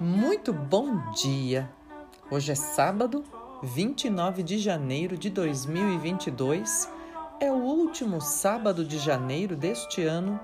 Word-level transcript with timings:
Muito 0.00 0.50
bom 0.50 0.96
dia! 1.12 1.70
Hoje 2.30 2.52
é 2.52 2.54
sábado, 2.54 3.22
29 3.62 4.42
de 4.42 4.58
janeiro 4.58 5.14
de 5.14 5.28
2022. 5.28 6.90
É 7.38 7.52
o 7.52 7.56
último 7.56 8.18
sábado 8.18 8.82
de 8.82 8.98
janeiro 8.98 9.54
deste 9.54 10.02
ano. 10.02 10.40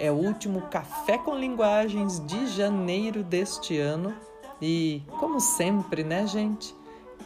É 0.00 0.10
o 0.10 0.16
último 0.16 0.62
Café 0.62 1.16
com 1.18 1.36
Linguagens 1.36 2.18
de 2.26 2.48
janeiro 2.48 3.22
deste 3.22 3.78
ano. 3.78 4.12
E, 4.60 5.04
como 5.20 5.38
sempre, 5.38 6.02
né, 6.02 6.26
gente? 6.26 6.74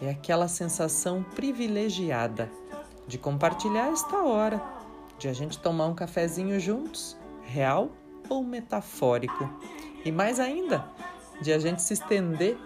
É 0.02 0.10
aquela 0.10 0.48
sensação 0.48 1.24
privilegiada 1.34 2.52
de 3.08 3.16
compartilhar 3.16 3.90
esta 3.90 4.18
hora, 4.18 4.62
de 5.18 5.28
a 5.28 5.32
gente 5.32 5.58
tomar 5.58 5.86
um 5.86 5.94
cafezinho 5.94 6.60
juntos, 6.60 7.16
real 7.42 7.88
ou 8.28 8.44
metafórico. 8.44 9.48
E 10.04 10.12
mais 10.12 10.38
ainda, 10.38 10.84
de 11.44 11.52
a 11.52 11.58
gente 11.58 11.82
se 11.82 11.92
estender 11.92 12.56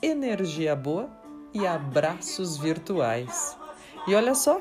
energia 0.00 0.76
boa 0.76 1.10
e 1.52 1.66
abraços 1.66 2.56
virtuais. 2.56 3.58
E 4.06 4.14
olha 4.14 4.36
só, 4.36 4.60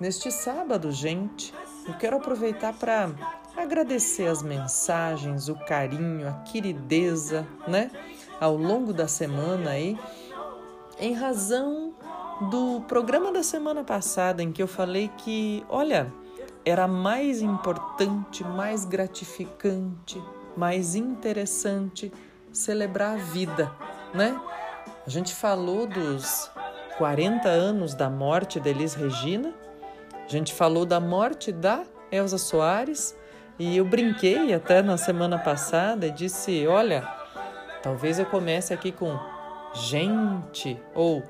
neste 0.00 0.32
sábado, 0.32 0.90
gente, 0.90 1.54
eu 1.86 1.94
quero 1.94 2.16
aproveitar 2.16 2.72
para 2.72 3.08
agradecer 3.56 4.26
as 4.26 4.42
mensagens, 4.42 5.48
o 5.48 5.54
carinho, 5.54 6.28
a 6.28 6.32
querideza, 6.42 7.46
né? 7.68 7.88
Ao 8.40 8.56
longo 8.56 8.92
da 8.92 9.06
semana 9.06 9.70
aí, 9.70 9.96
em 10.98 11.14
razão 11.14 11.94
do 12.50 12.80
programa 12.88 13.30
da 13.30 13.44
semana 13.44 13.84
passada 13.84 14.42
em 14.42 14.50
que 14.50 14.60
eu 14.60 14.66
falei 14.66 15.08
que, 15.18 15.64
olha, 15.68 16.12
era 16.64 16.88
mais 16.88 17.40
importante, 17.40 18.42
mais 18.42 18.84
gratificante, 18.84 20.20
mais 20.56 20.96
interessante 20.96 22.12
celebrar 22.52 23.14
a 23.14 23.16
vida, 23.16 23.70
né? 24.14 24.38
A 25.06 25.10
gente 25.10 25.34
falou 25.34 25.86
dos 25.86 26.50
40 26.98 27.48
anos 27.48 27.94
da 27.94 28.08
morte 28.08 28.60
de 28.60 28.68
Elis 28.68 28.94
Regina, 28.94 29.52
a 30.24 30.28
gente 30.28 30.52
falou 30.52 30.86
da 30.86 31.00
morte 31.00 31.50
da 31.50 31.84
Elza 32.10 32.38
Soares 32.38 33.16
e 33.58 33.76
eu 33.76 33.84
brinquei 33.84 34.54
até 34.54 34.82
na 34.82 34.96
semana 34.96 35.38
passada 35.38 36.06
e 36.06 36.10
disse: 36.10 36.66
olha, 36.66 37.06
talvez 37.82 38.18
eu 38.18 38.26
comece 38.26 38.72
aqui 38.72 38.92
com 38.92 39.18
gente 39.74 40.80
ou 40.94 41.22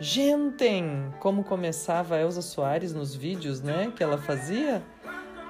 Gentem, 0.00 1.12
como 1.18 1.42
começava 1.42 2.14
a 2.14 2.20
Elza 2.20 2.40
Soares 2.40 2.94
nos 2.94 3.16
vídeos, 3.16 3.60
né, 3.60 3.92
que 3.96 4.02
ela 4.02 4.16
fazia, 4.16 4.80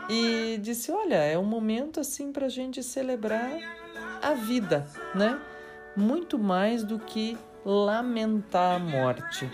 e 0.09 0.59
disse: 0.63 0.91
Olha, 0.91 1.17
é 1.17 1.39
um 1.39 1.45
momento 1.45 2.01
assim 2.01 2.33
para 2.33 2.47
a 2.47 2.49
gente 2.49 2.83
celebrar 2.83 3.51
a 4.23 4.35
vida, 4.35 4.87
né? 5.15 5.39
Muito 5.97 6.39
mais 6.39 6.85
do 6.85 6.99
que 6.99 7.37
lamentar 7.65 8.77
a 8.77 8.79
morte. 8.79 9.51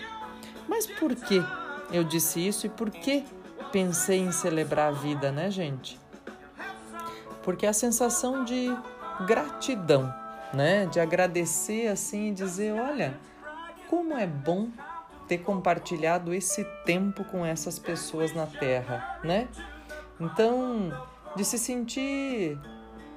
Mas 0.67 0.85
por 0.85 1.15
que 1.15 1.43
eu 1.91 2.03
disse 2.03 2.45
isso 2.45 2.65
e 2.65 2.69
por 2.69 2.89
que 2.89 3.25
pensei 3.71 4.19
em 4.19 4.31
celebrar 4.31 4.89
a 4.89 4.95
vida, 4.95 5.31
né, 5.31 5.49
gente? 5.49 5.99
Porque 7.43 7.65
a 7.65 7.73
sensação 7.73 8.43
de 8.43 8.75
gratidão, 9.25 10.13
né? 10.53 10.85
De 10.87 10.99
agradecer 10.99 11.87
assim 11.87 12.29
e 12.29 12.33
dizer: 12.33 12.73
olha, 12.73 13.17
como 13.89 14.13
é 14.13 14.25
bom 14.25 14.69
ter 15.27 15.39
compartilhado 15.39 16.33
esse 16.33 16.63
tempo 16.85 17.23
com 17.25 17.45
essas 17.45 17.79
pessoas 17.79 18.33
na 18.33 18.45
Terra, 18.45 19.19
né? 19.23 19.47
Então, 20.19 20.91
de 21.35 21.43
se 21.43 21.57
sentir 21.57 22.57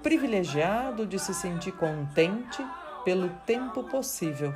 privilegiado, 0.02 1.06
de 1.06 1.18
se 1.18 1.34
sentir 1.34 1.72
contente 1.72 2.64
pelo 3.04 3.28
tempo 3.46 3.84
possível, 3.84 4.52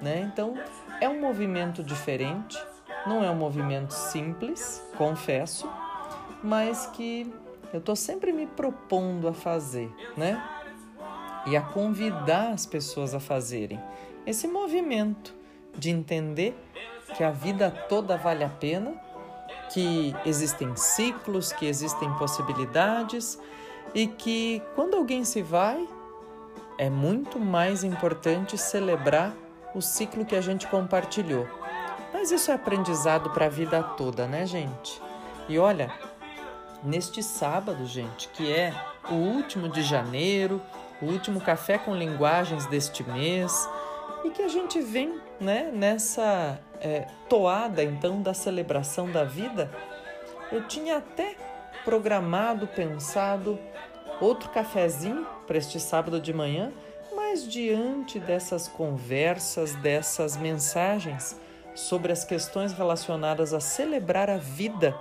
né? 0.00 0.20
Então, 0.20 0.54
é 1.00 1.08
um 1.08 1.20
movimento 1.20 1.82
diferente, 1.82 2.58
não 3.06 3.22
é 3.22 3.30
um 3.30 3.36
movimento 3.36 3.92
simples, 3.92 4.82
confesso, 4.96 5.68
mas 6.42 6.86
que 6.86 7.32
eu 7.72 7.78
estou 7.78 7.96
sempre 7.96 8.32
me 8.32 8.46
propondo 8.46 9.28
a 9.28 9.32
fazer, 9.32 9.90
né? 10.16 10.42
E 11.46 11.56
a 11.56 11.62
convidar 11.62 12.50
as 12.50 12.66
pessoas 12.66 13.14
a 13.14 13.20
fazerem 13.20 13.80
esse 14.26 14.48
movimento 14.48 15.32
de 15.78 15.90
entender 15.90 16.58
que 17.16 17.22
a 17.22 17.30
vida 17.30 17.70
toda 17.88 18.16
vale 18.16 18.42
a 18.42 18.48
pena, 18.48 18.94
que 19.72 20.14
existem 20.24 20.74
ciclos, 20.74 21.52
que 21.52 21.66
existem 21.66 22.12
possibilidades 22.14 23.38
e 23.94 24.06
que 24.06 24.62
quando 24.74 24.96
alguém 24.96 25.24
se 25.24 25.42
vai, 25.42 25.86
é 26.78 26.90
muito 26.90 27.38
mais 27.38 27.84
importante 27.84 28.58
celebrar 28.58 29.34
o 29.74 29.80
ciclo 29.80 30.24
que 30.24 30.36
a 30.36 30.40
gente 30.40 30.66
compartilhou. 30.66 31.46
Mas 32.12 32.30
isso 32.30 32.50
é 32.50 32.54
aprendizado 32.54 33.30
para 33.30 33.46
a 33.46 33.48
vida 33.50 33.82
toda, 33.82 34.26
né, 34.26 34.46
gente? 34.46 35.00
E 35.48 35.58
olha, 35.58 35.92
neste 36.82 37.22
sábado, 37.22 37.86
gente, 37.86 38.28
que 38.28 38.52
é 38.52 38.74
o 39.10 39.14
último 39.14 39.68
de 39.68 39.82
janeiro, 39.82 40.60
o 41.00 41.06
último 41.06 41.40
café 41.40 41.78
com 41.78 41.94
linguagens 41.94 42.66
deste 42.66 43.04
mês, 43.04 43.68
e 44.24 44.30
que 44.30 44.42
a 44.42 44.48
gente 44.48 44.80
vem 44.80 45.20
né, 45.40 45.70
nessa 45.72 46.58
é, 46.80 47.06
toada 47.28 47.82
então 47.82 48.22
da 48.22 48.34
celebração 48.34 49.10
da 49.10 49.24
vida, 49.24 49.70
eu 50.50 50.66
tinha 50.66 50.98
até 50.98 51.36
programado, 51.86 52.66
pensado 52.66 53.56
outro 54.20 54.50
cafezinho 54.50 55.24
para 55.46 55.56
este 55.56 55.78
sábado 55.78 56.20
de 56.20 56.32
manhã, 56.32 56.72
mas 57.14 57.46
diante 57.46 58.18
dessas 58.18 58.66
conversas, 58.66 59.76
dessas 59.76 60.36
mensagens 60.36 61.40
sobre 61.76 62.10
as 62.10 62.24
questões 62.24 62.72
relacionadas 62.72 63.54
a 63.54 63.60
celebrar 63.60 64.28
a 64.28 64.36
vida 64.36 64.98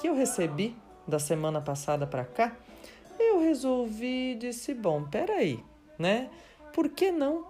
que 0.00 0.08
eu 0.08 0.14
recebi 0.14 0.76
da 1.08 1.18
semana 1.18 1.60
passada 1.60 2.06
para 2.06 2.24
cá, 2.24 2.54
eu 3.18 3.40
resolvi 3.40 4.36
disse, 4.36 4.72
bom, 4.74 5.02
peraí, 5.02 5.64
né? 5.98 6.30
Por 6.72 6.88
que 6.88 7.10
não 7.10 7.44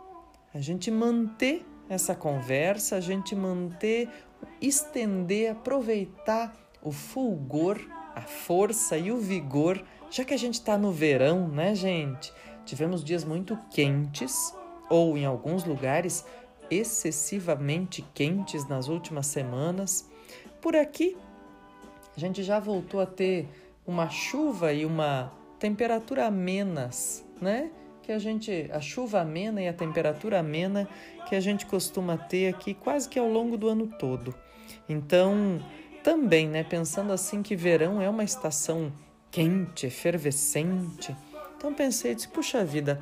a 0.55 0.61
gente 0.61 0.91
manter 0.91 1.63
essa 1.91 2.15
conversa, 2.15 2.97
a 2.97 3.01
gente 3.01 3.37
manter, 3.37 4.09
estender, 4.63 5.53
aproveitar 5.53 6.57
o 6.83 6.91
fulgor, 6.91 7.79
a 8.19 8.23
força 8.23 8.99
e 8.99 9.11
o 9.11 9.19
vigor, 9.19 9.83
já 10.11 10.25
que 10.25 10.35
a 10.35 10.39
gente 10.39 10.55
está 10.55 10.77
no 10.77 10.91
verão, 10.91 11.49
né, 11.49 11.75
gente? 11.75 12.33
Tivemos 12.65 13.03
dias 13.03 13.25
muito 13.25 13.57
quentes, 13.71 14.55
ou 14.91 15.17
em 15.17 15.25
alguns 15.25 15.65
lugares 15.65 16.25
excessivamente 16.71 18.03
quentes 18.15 18.67
nas 18.69 18.89
últimas 18.89 19.27
semanas. 19.27 20.09
Por 20.61 20.77
aqui, 20.77 21.17
a 22.17 22.21
gente 22.21 22.43
já 22.43 22.59
voltou 22.59 23.01
a 23.01 23.07
ter 23.07 23.49
uma 23.87 24.11
chuva 24.11 24.73
e 24.73 24.85
uma 24.85 25.33
temperatura 25.59 26.27
amenas, 26.27 27.25
né? 27.41 27.71
que 28.03 28.13
a 28.13 28.19
gente, 28.19 28.71
a 28.73 28.81
chuva 28.81 29.21
amena 29.21 29.61
e 29.61 29.69
a 29.69 29.73
temperatura 29.73 30.39
amena 30.39 30.89
que 31.29 31.37
a 31.37 31.41
gente 31.41 31.67
costuma 31.67 32.17
ter 32.17 32.49
aqui 32.49 32.73
quase 32.73 33.07
que 33.07 33.19
ao 33.19 33.29
longo 33.29 33.57
do 33.59 33.69
ano 33.69 33.87
todo. 33.99 34.35
Então, 34.89 35.63
também, 36.09 36.49
né, 36.49 36.65
pensando 36.65 37.13
assim 37.13 37.43
que 37.43 37.55
verão 37.55 38.01
é 38.01 38.09
uma 38.09 38.25
estação 38.25 38.91
quente, 39.31 39.85
efervescente. 39.85 41.15
Então 41.55 41.75
pensei, 41.75 42.15
disse, 42.15 42.29
puxa 42.29 42.65
vida, 42.65 42.99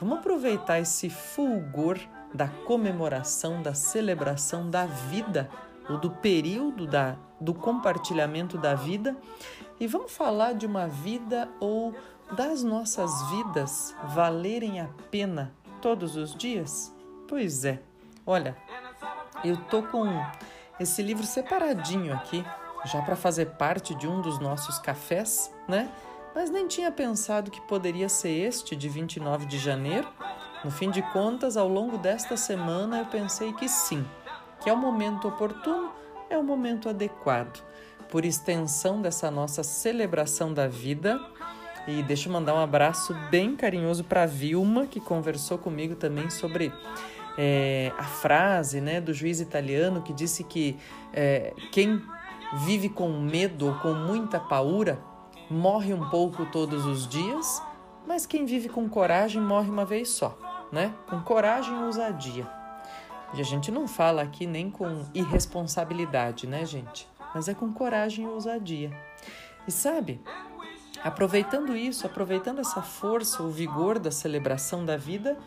vamos 0.00 0.18
aproveitar 0.18 0.80
esse 0.80 1.08
fulgor 1.08 1.96
da 2.34 2.48
comemoração, 2.48 3.62
da 3.62 3.72
celebração 3.72 4.68
da 4.68 4.84
vida, 4.84 5.48
ou 5.88 5.96
do 5.96 6.10
período 6.10 6.88
da, 6.88 7.16
do 7.40 7.54
compartilhamento 7.54 8.58
da 8.58 8.74
vida, 8.74 9.16
e 9.78 9.86
vamos 9.86 10.10
falar 10.10 10.52
de 10.54 10.66
uma 10.66 10.88
vida 10.88 11.48
ou 11.60 11.94
das 12.32 12.64
nossas 12.64 13.30
vidas 13.30 13.94
valerem 14.08 14.80
a 14.80 14.88
pena 15.08 15.54
todos 15.80 16.16
os 16.16 16.34
dias? 16.34 16.92
Pois 17.28 17.64
é. 17.64 17.80
Olha, 18.26 18.56
eu 19.44 19.56
tô 19.56 19.84
com 19.84 20.04
esse 20.80 21.02
livro 21.02 21.26
separadinho 21.26 22.14
aqui, 22.14 22.42
já 22.86 23.02
para 23.02 23.14
fazer 23.14 23.50
parte 23.50 23.94
de 23.94 24.08
um 24.08 24.22
dos 24.22 24.38
nossos 24.38 24.78
cafés, 24.78 25.54
né? 25.68 25.90
Mas 26.34 26.48
nem 26.48 26.66
tinha 26.66 26.90
pensado 26.90 27.50
que 27.50 27.60
poderia 27.60 28.08
ser 28.08 28.30
este 28.30 28.74
de 28.74 28.88
29 28.88 29.44
de 29.44 29.58
janeiro. 29.58 30.08
No 30.64 30.70
fim 30.70 30.90
de 30.90 31.02
contas, 31.12 31.56
ao 31.56 31.68
longo 31.68 31.98
desta 31.98 32.36
semana, 32.36 32.98
eu 32.98 33.06
pensei 33.06 33.52
que 33.52 33.68
sim, 33.68 34.06
que 34.60 34.70
é 34.70 34.72
o 34.72 34.76
momento 34.76 35.28
oportuno, 35.28 35.92
é 36.30 36.38
o 36.38 36.42
momento 36.42 36.88
adequado. 36.88 37.62
Por 38.08 38.24
extensão 38.24 39.02
dessa 39.02 39.30
nossa 39.30 39.62
celebração 39.62 40.52
da 40.52 40.66
vida, 40.66 41.20
e 41.86 42.02
deixa 42.02 42.28
eu 42.28 42.32
mandar 42.32 42.54
um 42.54 42.60
abraço 42.60 43.14
bem 43.30 43.54
carinhoso 43.56 44.04
para 44.04 44.24
Vilma, 44.26 44.86
que 44.86 45.00
conversou 45.00 45.58
comigo 45.58 45.94
também 45.94 46.30
sobre 46.30 46.72
é, 47.38 47.92
a 47.96 48.04
frase 48.04 48.80
né, 48.80 49.00
do 49.00 49.12
juiz 49.14 49.40
italiano 49.40 50.02
que 50.02 50.12
disse 50.12 50.44
que 50.44 50.76
é, 51.12 51.54
quem 51.72 52.02
vive 52.64 52.88
com 52.88 53.08
medo 53.20 53.68
ou 53.68 53.74
com 53.74 53.94
muita 53.94 54.40
paura 54.40 55.00
morre 55.50 55.92
um 55.92 56.08
pouco 56.08 56.46
todos 56.46 56.84
os 56.86 57.08
dias, 57.08 57.62
mas 58.06 58.26
quem 58.26 58.44
vive 58.44 58.68
com 58.68 58.88
coragem 58.88 59.40
morre 59.40 59.68
uma 59.68 59.84
vez 59.84 60.08
só. 60.10 60.36
né? 60.72 60.94
Com 61.08 61.20
coragem 61.20 61.74
e 61.74 61.82
ousadia. 61.82 62.48
E 63.34 63.40
a 63.40 63.44
gente 63.44 63.70
não 63.70 63.86
fala 63.86 64.22
aqui 64.22 64.46
nem 64.46 64.70
com 64.70 65.04
irresponsabilidade, 65.14 66.46
né, 66.46 66.64
gente? 66.64 67.08
Mas 67.34 67.48
é 67.48 67.54
com 67.54 67.72
coragem 67.72 68.24
e 68.24 68.28
ousadia. 68.28 68.90
E 69.66 69.70
sabe, 69.70 70.20
aproveitando 71.02 71.76
isso, 71.76 72.06
aproveitando 72.06 72.60
essa 72.60 72.82
força, 72.82 73.42
o 73.42 73.50
vigor 73.50 73.98
da 73.98 74.10
celebração 74.10 74.84
da 74.84 74.96
vida, 74.96 75.38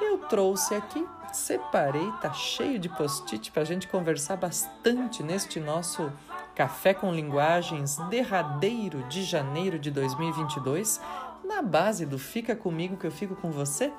eu 0.00 0.18
trouxe 0.18 0.74
aqui, 0.74 1.06
separei, 1.32 2.10
tá 2.20 2.32
cheio 2.32 2.78
de 2.78 2.88
post-it 2.88 3.50
para 3.52 3.62
a 3.62 3.64
gente 3.64 3.86
conversar 3.88 4.36
bastante 4.36 5.22
neste 5.22 5.60
nosso 5.60 6.12
Café 6.54 6.92
com 6.92 7.12
Linguagens 7.12 7.96
derradeiro 8.08 9.02
de 9.04 9.22
janeiro 9.22 9.78
de 9.78 9.90
2022, 9.90 11.00
na 11.44 11.62
base 11.62 12.04
do 12.04 12.18
Fica 12.18 12.56
Comigo 12.56 12.96
que 12.96 13.06
eu 13.06 13.10
fico 13.10 13.36
com 13.36 13.50
você. 13.50 13.92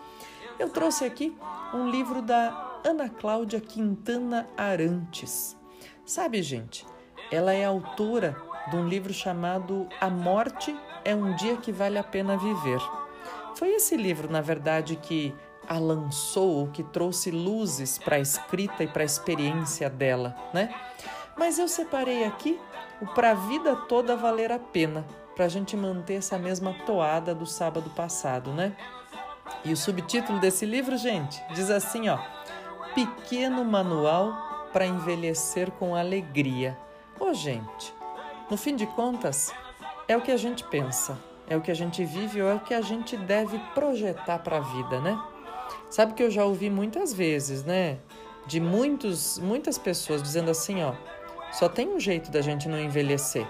Eu 0.59 0.69
trouxe 0.69 1.05
aqui 1.05 1.35
um 1.73 1.89
livro 1.89 2.21
da 2.21 2.79
Ana 2.83 3.09
Cláudia 3.09 3.59
Quintana 3.59 4.47
Arantes. 4.57 5.57
Sabe, 6.05 6.41
gente, 6.41 6.85
ela 7.31 7.53
é 7.53 7.65
autora 7.65 8.35
de 8.69 8.75
um 8.75 8.87
livro 8.87 9.13
chamado 9.13 9.87
A 9.99 10.09
Morte 10.09 10.75
é 11.03 11.15
um 11.15 11.35
Dia 11.35 11.57
que 11.57 11.71
Vale 11.71 11.97
a 11.97 12.03
Pena 12.03 12.37
Viver. 12.37 12.81
Foi 13.55 13.69
esse 13.69 13.97
livro, 13.97 14.31
na 14.31 14.41
verdade, 14.41 14.95
que 14.95 15.33
a 15.71 15.79
lançou, 15.79 16.67
que 16.67 16.83
trouxe 16.83 17.31
luzes 17.31 17.97
para 17.97 18.17
a 18.17 18.19
escrita 18.19 18.83
e 18.83 18.87
para 18.87 19.03
a 19.03 19.05
experiência 19.05 19.89
dela, 19.89 20.35
né? 20.53 20.69
Mas 21.37 21.57
eu 21.57 21.65
separei 21.65 22.25
aqui 22.25 22.59
o 23.01 23.07
Pra 23.07 23.33
Vida 23.33 23.73
Toda 23.87 24.17
Valer 24.17 24.51
a 24.51 24.59
Pena, 24.59 25.05
para 25.33 25.45
a 25.45 25.47
gente 25.47 25.77
manter 25.77 26.15
essa 26.15 26.37
mesma 26.37 26.73
toada 26.85 27.33
do 27.33 27.45
sábado 27.45 27.89
passado, 27.91 28.51
né? 28.51 28.75
E 29.63 29.71
o 29.71 29.77
subtítulo 29.77 30.41
desse 30.41 30.65
livro, 30.65 30.97
gente, 30.97 31.41
diz 31.53 31.69
assim, 31.69 32.09
ó: 32.09 32.19
Pequeno 32.93 33.63
Manual 33.63 34.67
para 34.73 34.85
Envelhecer 34.85 35.71
com 35.71 35.95
Alegria. 35.95 36.77
Ô, 37.17 37.27
oh, 37.27 37.33
gente, 37.33 37.93
no 38.49 38.57
fim 38.57 38.75
de 38.75 38.85
contas, 38.87 39.53
é 40.05 40.17
o 40.17 40.21
que 40.21 40.31
a 40.31 40.37
gente 40.37 40.65
pensa, 40.65 41.17
é 41.47 41.55
o 41.55 41.61
que 41.61 41.71
a 41.71 41.75
gente 41.75 42.03
vive 42.03 42.41
ou 42.41 42.49
é 42.49 42.55
o 42.55 42.59
que 42.59 42.73
a 42.73 42.81
gente 42.81 43.15
deve 43.15 43.57
projetar 43.73 44.39
para 44.39 44.57
a 44.57 44.59
vida, 44.59 44.99
né? 44.99 45.30
Sabe 45.91 46.13
que 46.13 46.23
eu 46.23 46.31
já 46.31 46.45
ouvi 46.45 46.69
muitas 46.69 47.11
vezes, 47.11 47.65
né? 47.65 47.99
De 48.47 48.61
muitos, 48.61 49.37
muitas 49.39 49.77
pessoas 49.77 50.23
dizendo 50.23 50.49
assim, 50.49 50.81
ó, 50.81 50.95
só 51.51 51.67
tem 51.67 51.89
um 51.89 51.99
jeito 51.99 52.31
da 52.31 52.39
gente 52.39 52.69
não 52.69 52.79
envelhecer, 52.79 53.45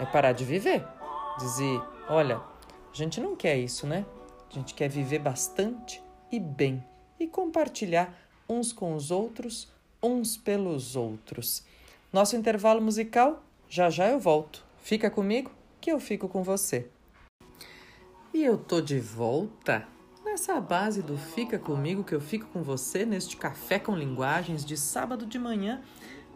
é 0.00 0.04
parar 0.04 0.32
de 0.32 0.44
viver. 0.44 0.84
Dizer, 1.38 1.80
olha, 2.08 2.38
a 2.38 2.92
gente 2.92 3.20
não 3.20 3.36
quer 3.36 3.56
isso, 3.56 3.86
né? 3.86 4.04
A 4.50 4.54
gente 4.54 4.74
quer 4.74 4.88
viver 4.88 5.20
bastante 5.20 6.02
e 6.30 6.40
bem 6.40 6.84
e 7.20 7.26
compartilhar 7.28 8.12
uns 8.48 8.72
com 8.72 8.96
os 8.96 9.12
outros, 9.12 9.72
uns 10.02 10.36
pelos 10.36 10.96
outros. 10.96 11.64
Nosso 12.12 12.34
intervalo 12.34 12.82
musical, 12.82 13.44
já 13.68 13.90
já 13.90 14.08
eu 14.08 14.18
volto. 14.18 14.64
Fica 14.82 15.08
comigo 15.08 15.52
que 15.80 15.92
eu 15.92 16.00
fico 16.00 16.28
com 16.28 16.42
você. 16.42 16.88
E 18.34 18.42
eu 18.42 18.58
tô 18.58 18.80
de 18.80 18.98
volta 18.98 19.86
nessa 20.36 20.60
base 20.60 21.00
do 21.00 21.16
Fica 21.16 21.58
Comigo 21.58 22.04
que 22.04 22.14
eu 22.14 22.20
fico 22.20 22.46
com 22.52 22.62
você 22.62 23.06
neste 23.06 23.38
Café 23.38 23.78
com 23.78 23.96
Linguagens 23.96 24.66
de 24.66 24.76
sábado 24.76 25.24
de 25.24 25.38
manhã 25.38 25.80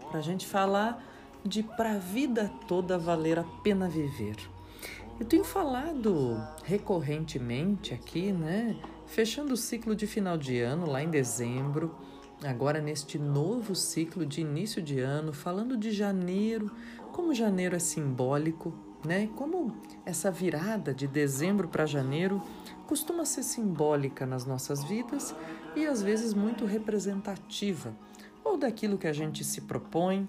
para 0.09 0.21
a 0.21 0.23
gente 0.23 0.47
falar 0.47 1.05
de 1.45 1.63
pra 1.63 1.99
vida 1.99 2.51
toda 2.67 2.97
valer 2.97 3.39
a 3.39 3.45
pena 3.63 3.91
viver. 3.91 4.37
Eu 5.21 5.27
tenho 5.27 5.45
falado 5.45 6.43
recorrentemente 6.65 7.93
aqui, 7.93 8.33
né? 8.33 8.75
Fechando 9.05 9.53
o 9.53 9.57
ciclo 9.57 9.95
de 9.95 10.07
final 10.07 10.39
de 10.39 10.59
ano 10.61 10.91
lá 10.91 11.03
em 11.03 11.11
dezembro, 11.11 11.95
agora 12.43 12.81
neste 12.81 13.19
novo 13.19 13.75
ciclo 13.75 14.25
de 14.25 14.41
início 14.41 14.81
de 14.81 14.99
ano, 14.99 15.31
falando 15.31 15.77
de 15.77 15.91
janeiro, 15.91 16.75
como 17.13 17.35
janeiro 17.35 17.77
é 17.77 17.79
simbólico 17.79 18.73
né? 19.05 19.29
Como 19.35 19.73
essa 20.05 20.31
virada 20.31 20.93
de 20.93 21.07
dezembro 21.07 21.69
para 21.69 21.87
janeiro 21.87 22.43
costuma 22.91 23.25
ser 23.25 23.45
simbólica 23.45 24.27
nas 24.27 24.45
nossas 24.45 24.83
vidas 24.83 25.33
e 25.77 25.87
às 25.87 26.03
vezes 26.03 26.35
muito 26.35 26.67
representativa, 26.67 27.95
ou 28.43 28.59
daquilo 28.59 28.99
que 28.99 29.07
a 29.07 29.13
gente 29.13 29.45
se 29.45 29.61
propõe, 29.61 30.29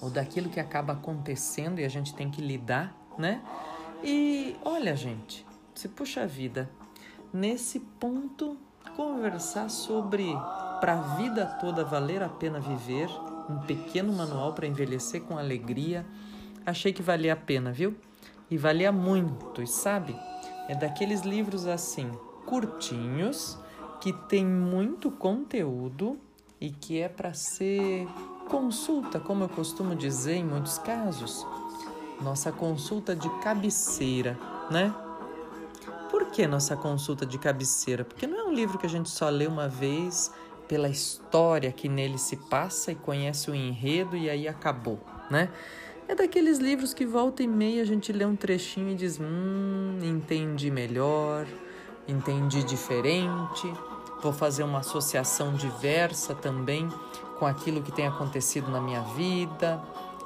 ou 0.00 0.08
daquilo 0.08 0.48
que 0.48 0.58
acaba 0.58 0.94
acontecendo 0.94 1.78
e 1.78 1.84
a 1.84 1.88
gente 1.90 2.14
tem 2.14 2.30
que 2.30 2.40
lidar, 2.40 2.96
né? 3.18 3.42
E 4.02 4.56
olha, 4.64 4.96
gente, 4.96 5.46
se 5.74 5.86
puxa 5.86 6.22
a 6.22 6.26
vida, 6.26 6.70
nesse 7.30 7.78
ponto 7.78 8.56
conversar 8.96 9.68
sobre 9.68 10.32
para 10.80 10.94
a 10.94 11.16
vida 11.16 11.44
toda 11.60 11.84
valer 11.84 12.22
a 12.22 12.28
pena 12.30 12.58
viver, 12.58 13.10
um 13.50 13.58
pequeno 13.66 14.14
manual 14.14 14.54
para 14.54 14.66
envelhecer 14.66 15.20
com 15.24 15.36
alegria 15.36 16.06
achei 16.64 16.90
que 16.90 17.02
valia 17.02 17.34
a 17.34 17.36
pena, 17.36 17.70
viu? 17.70 17.94
E 18.50 18.56
valia 18.56 18.90
muito, 18.90 19.62
e 19.62 19.66
sabe? 19.66 20.16
É 20.68 20.74
daqueles 20.74 21.22
livros 21.22 21.66
assim, 21.66 22.10
curtinhos, 22.44 23.58
que 24.00 24.12
tem 24.12 24.44
muito 24.44 25.10
conteúdo 25.10 26.18
e 26.60 26.70
que 26.70 27.00
é 27.00 27.08
para 27.08 27.34
ser 27.34 28.06
consulta, 28.48 29.18
como 29.18 29.44
eu 29.44 29.48
costumo 29.48 29.94
dizer 29.94 30.36
em 30.36 30.44
muitos 30.44 30.78
casos. 30.78 31.46
Nossa 32.20 32.50
consulta 32.50 33.14
de 33.14 33.28
cabeceira, 33.40 34.38
né? 34.70 34.94
Por 36.10 36.26
que 36.26 36.46
nossa 36.46 36.76
consulta 36.76 37.26
de 37.26 37.38
cabeceira? 37.38 38.04
Porque 38.04 38.26
não 38.26 38.38
é 38.38 38.44
um 38.44 38.52
livro 38.52 38.78
que 38.78 38.86
a 38.86 38.88
gente 38.88 39.10
só 39.10 39.28
lê 39.28 39.46
uma 39.46 39.68
vez 39.68 40.32
pela 40.66 40.88
história 40.88 41.70
que 41.70 41.88
nele 41.88 42.18
se 42.18 42.36
passa 42.36 42.92
e 42.92 42.94
conhece 42.94 43.50
o 43.50 43.54
enredo 43.54 44.16
e 44.16 44.28
aí 44.28 44.48
acabou, 44.48 44.98
né? 45.30 45.50
É 46.08 46.14
daqueles 46.14 46.58
livros 46.58 46.94
que 46.94 47.04
volta 47.04 47.42
e 47.42 47.48
meia 47.48 47.82
a 47.82 47.84
gente 47.84 48.12
lê 48.12 48.24
um 48.24 48.36
trechinho 48.36 48.90
e 48.90 48.94
diz: 48.94 49.18
Hum, 49.20 49.98
entendi 50.04 50.70
melhor, 50.70 51.46
entendi 52.06 52.62
diferente, 52.62 53.72
vou 54.22 54.32
fazer 54.32 54.62
uma 54.62 54.78
associação 54.78 55.54
diversa 55.54 56.32
também 56.32 56.88
com 57.40 57.46
aquilo 57.46 57.82
que 57.82 57.90
tem 57.90 58.06
acontecido 58.06 58.70
na 58.70 58.80
minha 58.80 59.00
vida. 59.00 59.82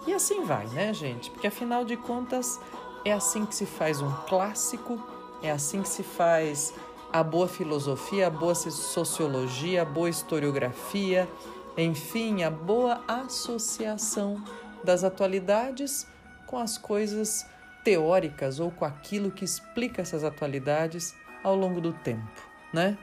E 0.06 0.12
assim 0.12 0.44
vai, 0.44 0.66
né, 0.66 0.92
gente? 0.92 1.30
Porque 1.30 1.46
afinal 1.46 1.82
de 1.82 1.96
contas, 1.96 2.60
é 3.02 3.12
assim 3.12 3.46
que 3.46 3.54
se 3.54 3.64
faz 3.64 4.02
um 4.02 4.12
clássico, 4.28 5.02
é 5.42 5.50
assim 5.50 5.80
que 5.80 5.88
se 5.88 6.02
faz 6.02 6.74
a 7.10 7.22
boa 7.22 7.48
filosofia, 7.48 8.26
a 8.26 8.30
boa 8.30 8.54
sociologia, 8.54 9.80
a 9.80 9.84
boa 9.86 10.10
historiografia, 10.10 11.26
enfim, 11.74 12.42
a 12.42 12.50
boa 12.50 13.00
associação 13.08 14.42
das 14.84 15.04
atualidades 15.04 16.06
com 16.46 16.58
as 16.58 16.76
coisas 16.76 17.46
teóricas 17.84 18.60
ou 18.60 18.70
com 18.70 18.84
aquilo 18.84 19.30
que 19.30 19.44
explica 19.44 20.02
essas 20.02 20.24
atualidades 20.24 21.14
ao 21.42 21.54
longo 21.54 21.80
do 21.80 21.92
tempo, 21.92 22.42
né? 22.72 22.96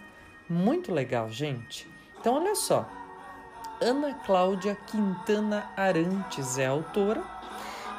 Muito 0.50 0.94
legal, 0.94 1.30
gente. 1.30 1.90
Então, 2.20 2.36
olha 2.36 2.56
só. 2.56 2.90
Ana 3.80 4.14
Cláudia 4.26 4.76
Quintana 4.88 5.70
Arantes 5.76 6.58
é 6.58 6.66
autora 6.66 7.24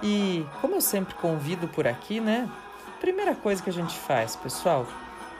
e, 0.02 0.44
como 0.60 0.74
eu 0.74 0.80
sempre 0.80 1.14
convido 1.14 1.68
por 1.68 1.86
aqui, 1.86 2.20
né? 2.20 2.50
Primeira 3.00 3.34
coisa 3.34 3.62
que 3.62 3.70
a 3.70 3.72
gente 3.72 3.96
faz, 3.96 4.34
pessoal, 4.34 4.86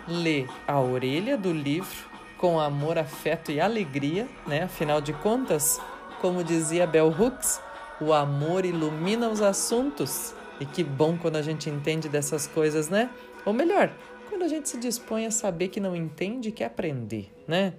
lê 0.06 0.46
a 0.66 0.78
orelha 0.78 1.36
do 1.36 1.52
livro 1.52 2.08
com 2.36 2.60
amor, 2.60 2.98
afeto 2.98 3.50
e 3.50 3.60
alegria, 3.60 4.28
né? 4.46 4.62
Afinal 4.62 5.00
de 5.00 5.12
contas, 5.12 5.80
como 6.20 6.44
dizia 6.44 6.86
Bell 6.86 7.08
Hooks, 7.08 7.60
o 8.00 8.12
amor 8.12 8.64
ilumina 8.64 9.28
os 9.28 9.40
assuntos. 9.40 10.34
E 10.60 10.66
que 10.66 10.82
bom 10.82 11.16
quando 11.16 11.36
a 11.36 11.42
gente 11.42 11.70
entende 11.70 12.08
dessas 12.08 12.46
coisas, 12.46 12.88
né? 12.88 13.10
Ou 13.44 13.52
melhor, 13.52 13.92
quando 14.28 14.42
a 14.42 14.48
gente 14.48 14.68
se 14.68 14.76
dispõe 14.76 15.26
a 15.26 15.30
saber 15.30 15.68
que 15.68 15.78
não 15.78 15.94
entende 15.94 16.48
e 16.48 16.52
quer 16.52 16.66
aprender, 16.66 17.32
né? 17.46 17.74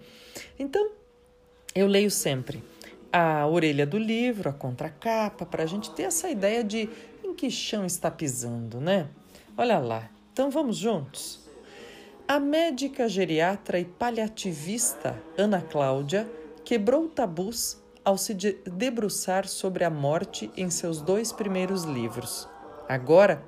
Então, 0.57 0.91
eu 1.75 1.87
leio 1.87 2.09
sempre 2.09 2.63
a 3.11 3.45
orelha 3.47 3.85
do 3.85 3.97
livro, 3.97 4.49
a 4.49 4.53
contracapa, 4.53 5.45
para 5.45 5.63
a 5.63 5.65
gente 5.65 5.91
ter 5.91 6.03
essa 6.03 6.29
ideia 6.29 6.63
de 6.63 6.89
em 7.23 7.33
que 7.33 7.49
chão 7.49 7.85
está 7.85 8.09
pisando, 8.09 8.79
né? 8.79 9.07
Olha 9.57 9.79
lá. 9.79 10.09
Então 10.31 10.49
vamos 10.49 10.77
juntos? 10.77 11.39
A 12.27 12.39
médica 12.39 13.09
geriatra 13.09 13.79
e 13.79 13.85
paliativista 13.85 15.21
Ana 15.37 15.61
Cláudia 15.61 16.29
quebrou 16.63 17.07
tabus 17.09 17.81
ao 18.09 18.17
se 18.17 18.33
debruçar 18.33 19.47
sobre 19.47 19.83
a 19.83 19.89
morte 19.89 20.51
em 20.57 20.71
seus 20.71 20.99
dois 20.99 21.31
primeiros 21.31 21.83
livros. 21.83 22.49
Agora, 22.87 23.43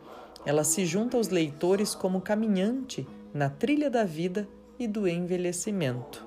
ela 0.46 0.64
se 0.64 0.86
junta 0.86 1.18
aos 1.18 1.30
leitores 1.30 1.96
como 1.96 2.22
caminhante 2.22 3.08
na 3.34 3.50
trilha 3.50 3.90
da 3.90 4.04
vida 4.04 4.48
e 4.78 4.88
do 4.88 5.08
envelhecimento. 5.08 6.24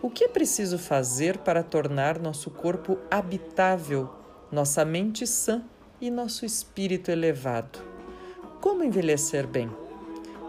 O 0.00 0.08
que 0.08 0.24
é 0.24 0.28
preciso 0.28 0.78
fazer 0.78 1.36
para 1.36 1.62
tornar 1.62 2.18
nosso 2.18 2.50
corpo 2.50 2.96
habitável, 3.10 4.08
nossa 4.50 4.82
mente 4.82 5.26
sã 5.26 5.62
e 6.00 6.10
nosso 6.10 6.46
espírito 6.46 7.10
elevado? 7.10 7.78
Como 8.58 8.82
envelhecer 8.82 9.46
bem? 9.46 9.70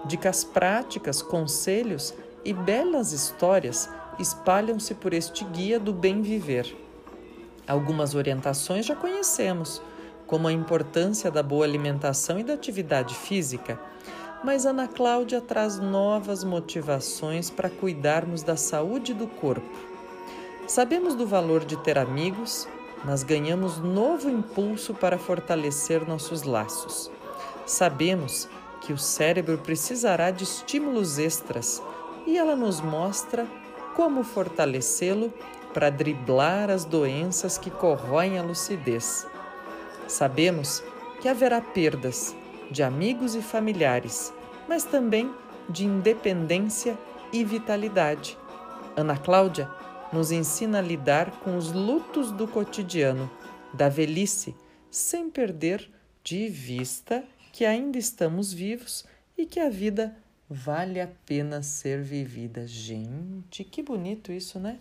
Dicas 0.05 0.45
práticas, 0.45 1.21
conselhos 1.21 2.13
e 2.45 2.53
belas 2.53 3.11
histórias 3.11 3.89
espalham-se 4.17 4.93
por 4.95 5.13
este 5.13 5.43
guia 5.43 5.77
do 5.77 5.91
bem 5.91 6.21
viver. 6.21 6.80
Algumas 7.67 8.15
orientações 8.15 8.85
já 8.85 8.95
conhecemos, 8.95 9.81
como 10.27 10.47
a 10.47 10.51
importância 10.51 11.29
da 11.29 11.43
boa 11.43 11.65
alimentação 11.65 12.39
e 12.39 12.43
da 12.43 12.53
atividade 12.53 13.15
física, 13.15 13.79
mas 14.43 14.65
Ana 14.65 14.87
Cláudia 14.87 15.39
traz 15.39 15.77
novas 15.77 16.43
motivações 16.43 17.49
para 17.49 17.69
cuidarmos 17.69 18.41
da 18.41 18.55
saúde 18.55 19.13
do 19.13 19.27
corpo. 19.27 19.77
Sabemos 20.67 21.15
do 21.15 21.27
valor 21.27 21.65
de 21.65 21.77
ter 21.77 21.97
amigos, 21.97 22.67
mas 23.03 23.23
ganhamos 23.23 23.77
novo 23.77 24.29
impulso 24.29 24.93
para 24.93 25.17
fortalecer 25.17 26.07
nossos 26.07 26.43
laços. 26.43 27.11
Sabemos 27.65 28.47
que 28.81 28.93
o 28.93 28.97
cérebro 28.97 29.57
precisará 29.57 30.31
de 30.31 30.43
estímulos 30.43 31.19
extras 31.19 31.81
e 32.25 32.37
ela 32.37 32.55
nos 32.55 32.81
mostra 32.81 33.45
como 33.95 34.23
fortalecê-lo 34.23 35.31
para 35.73 35.89
driblar 35.89 36.69
as 36.69 36.85
doenças 36.85 37.57
que 37.57 37.69
corroem 37.69 38.37
a 38.37 38.43
lucidez. 38.43 39.27
Sabemos 40.07 40.83
que 41.21 41.27
haverá 41.27 41.61
perdas 41.61 42.35
de 42.69 42.83
amigos 42.83 43.35
e 43.35 43.41
familiares, 43.41 44.33
mas 44.67 44.83
também 44.83 45.31
de 45.69 45.85
independência 45.85 46.97
e 47.31 47.43
vitalidade. 47.43 48.37
Ana 48.95 49.17
Cláudia 49.17 49.69
nos 50.11 50.31
ensina 50.31 50.79
a 50.79 50.81
lidar 50.81 51.31
com 51.39 51.57
os 51.57 51.71
lutos 51.71 52.31
do 52.31 52.47
cotidiano, 52.47 53.31
da 53.73 53.87
velhice, 53.87 54.55
sem 54.89 55.29
perder 55.29 55.89
de 56.23 56.49
vista 56.49 57.23
que 57.51 57.65
ainda 57.65 57.97
estamos 57.97 58.51
vivos 58.51 59.05
e 59.37 59.45
que 59.45 59.59
a 59.59 59.69
vida 59.69 60.15
vale 60.49 60.99
a 60.99 61.07
pena 61.25 61.63
ser 61.63 62.01
vivida. 62.01 62.67
Gente, 62.67 63.63
que 63.63 63.81
bonito 63.81 64.31
isso, 64.31 64.59
né? 64.59 64.79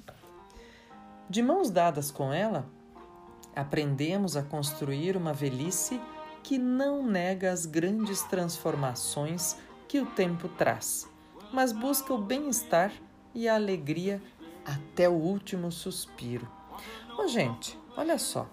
De 1.31 1.45
mãos 1.45 1.71
dadas 1.71 2.11
com 2.11 2.33
ela, 2.33 2.69
aprendemos 3.55 4.37
a 4.37 4.43
construir 4.43 5.17
uma 5.17 5.33
velhice 5.33 6.01
que 6.43 6.59
não 6.59 7.07
nega 7.07 7.53
as 7.53 7.67
grandes 7.67 8.25
transformações 8.25 9.57
que 9.87 10.01
o 10.01 10.07
tempo 10.07 10.49
traz, 10.49 11.09
mas 11.53 11.71
busca 11.71 12.13
o 12.13 12.19
bem-estar 12.19 12.93
e 13.33 13.49
a 13.49 13.55
alegria 13.55 14.21
até 14.65 15.09
o 15.09 15.13
último 15.13 15.71
suspiro. 15.71 16.51
Ô, 17.17 17.29
gente, 17.29 17.79
olha 17.97 18.19
só, 18.19 18.49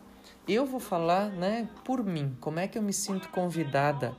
eu 0.47 0.63
vou 0.63 0.79
falar, 0.79 1.31
né, 1.31 1.67
por 1.83 2.03
mim, 2.03 2.37
como 2.39 2.59
é 2.59 2.67
que 2.67 2.77
eu 2.77 2.83
me 2.83 2.93
sinto 2.93 3.29
convidada 3.29 4.15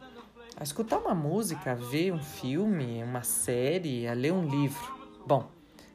a 0.57 0.65
escutar 0.65 0.99
uma 0.99 1.15
música, 1.15 1.71
a 1.71 1.77
ver 1.77 2.12
um 2.12 2.21
filme, 2.21 3.05
uma 3.05 3.23
série, 3.23 4.09
a 4.09 4.15
ler 4.15 4.33
um 4.33 4.49
livro. 4.49 4.99
Bom, 5.25 5.49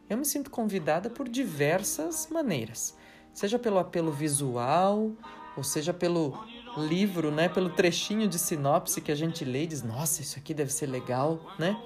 eu 0.10 0.18
me 0.18 0.26
sinto 0.26 0.50
convidada 0.50 1.10
por 1.10 1.28
diversas 1.28 2.28
maneiras, 2.32 2.96
seja 3.34 3.58
pelo 3.58 3.80
apelo 3.80 4.12
visual, 4.12 5.12
ou 5.56 5.64
seja 5.64 5.94
pelo 5.94 6.38
livro, 6.78 7.32
né, 7.32 7.48
pelo 7.48 7.70
trechinho 7.70 8.28
de 8.28 8.40
sinopse 8.40 9.02
que 9.02 9.12
a 9.12 9.16
gente 9.16 9.46
lê 9.46 9.64
e 9.64 9.68
diz: 9.68 9.84
"Nossa, 9.84 10.22
isso 10.22 10.38
aqui 10.38 10.54
deve 10.54 10.72
ser 10.72 10.88
legal", 10.88 11.40
né? 11.58 11.78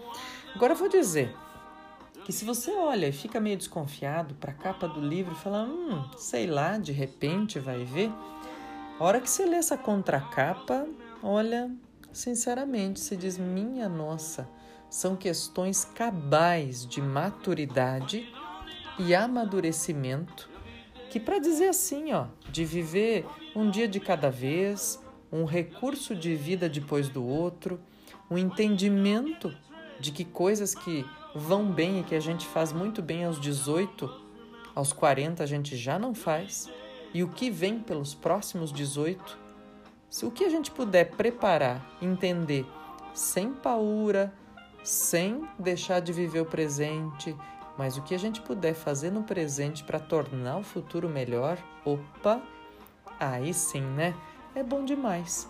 Agora 0.56 0.74
eu 0.74 0.78
vou 0.78 0.90
dizer 0.90 1.36
que 2.26 2.32
se 2.32 2.44
você 2.44 2.72
olha 2.72 3.08
e 3.08 3.12
fica 3.12 3.40
meio 3.40 3.58
desconfiado 3.58 4.36
para 4.36 4.52
a 4.52 4.56
capa 4.56 4.88
do 4.88 5.02
livro 5.02 5.34
e 5.34 5.38
fala: 5.38 5.64
"Hum, 5.64 6.04
sei 6.18 6.48
lá, 6.48 6.78
de 6.78 6.92
repente 6.92 7.60
vai 7.60 7.84
ver", 7.84 8.12
a 9.00 9.04
hora 9.04 9.22
que 9.22 9.30
você 9.30 9.46
lê 9.46 9.58
essa 9.58 9.78
contracapa, 9.78 10.88
olha, 11.22 11.70
Sinceramente, 12.18 13.00
se 13.00 13.16
diz 13.16 13.38
minha 13.38 13.88
nossa, 13.88 14.50
são 14.90 15.16
questões 15.16 15.86
cabais 15.86 16.86
de 16.86 17.02
maturidade 17.02 18.34
e 19.00 19.14
amadurecimento 19.14 20.50
que 21.10 21.20
para 21.20 21.40
dizer 21.40 21.70
assim, 21.70 22.12
ó, 22.14 22.26
de 22.52 22.66
viver 22.66 23.26
um 23.56 23.70
dia 23.70 23.88
de 23.88 24.00
cada 24.00 24.30
vez, 24.30 25.02
um 25.32 25.46
recurso 25.46 26.16
de 26.16 26.36
vida 26.36 26.68
depois 26.68 27.10
do 27.10 27.26
outro, 27.26 27.80
um 28.30 28.38
entendimento 28.38 29.56
de 30.00 30.12
que 30.12 30.26
coisas 30.26 30.76
que 30.76 31.06
vão 31.34 31.72
bem 31.72 32.00
e 32.00 32.04
que 32.04 32.16
a 32.16 32.20
gente 32.20 32.46
faz 32.46 32.74
muito 32.74 33.02
bem 33.02 33.24
aos 33.24 33.40
18, 33.40 34.10
aos 34.76 34.92
40 34.92 35.44
a 35.44 35.48
gente 35.48 35.76
já 35.78 35.98
não 35.98 36.14
faz, 36.14 36.70
e 37.14 37.24
o 37.24 37.30
que 37.30 37.50
vem 37.50 37.80
pelos 37.80 38.14
próximos 38.14 38.72
18 38.72 39.48
se 40.10 40.26
o 40.26 40.32
que 40.32 40.46
a 40.46 40.50
gente 40.50 40.72
puder 40.72 41.12
preparar, 41.12 41.98
entender, 42.02 42.66
sem 43.14 43.54
paura, 43.54 44.34
sem 44.88 45.46
deixar 45.60 46.00
de 46.00 46.14
viver 46.14 46.40
o 46.40 46.46
presente, 46.46 47.36
mas 47.78 47.98
o 47.98 48.02
que 48.02 48.16
a 48.16 48.18
gente 48.18 48.40
puder 48.40 48.74
fazer 48.74 49.12
no 49.12 49.22
presente 49.22 49.84
para 49.84 50.00
tornar 50.00 50.60
o 50.60 50.64
futuro 50.64 51.10
melhor, 51.10 51.58
opa, 51.84 52.42
aí 53.20 53.54
sim, 53.54 53.82
né? 53.82 54.16
É 54.56 54.64
bom 54.64 54.86
demais. 54.86 55.46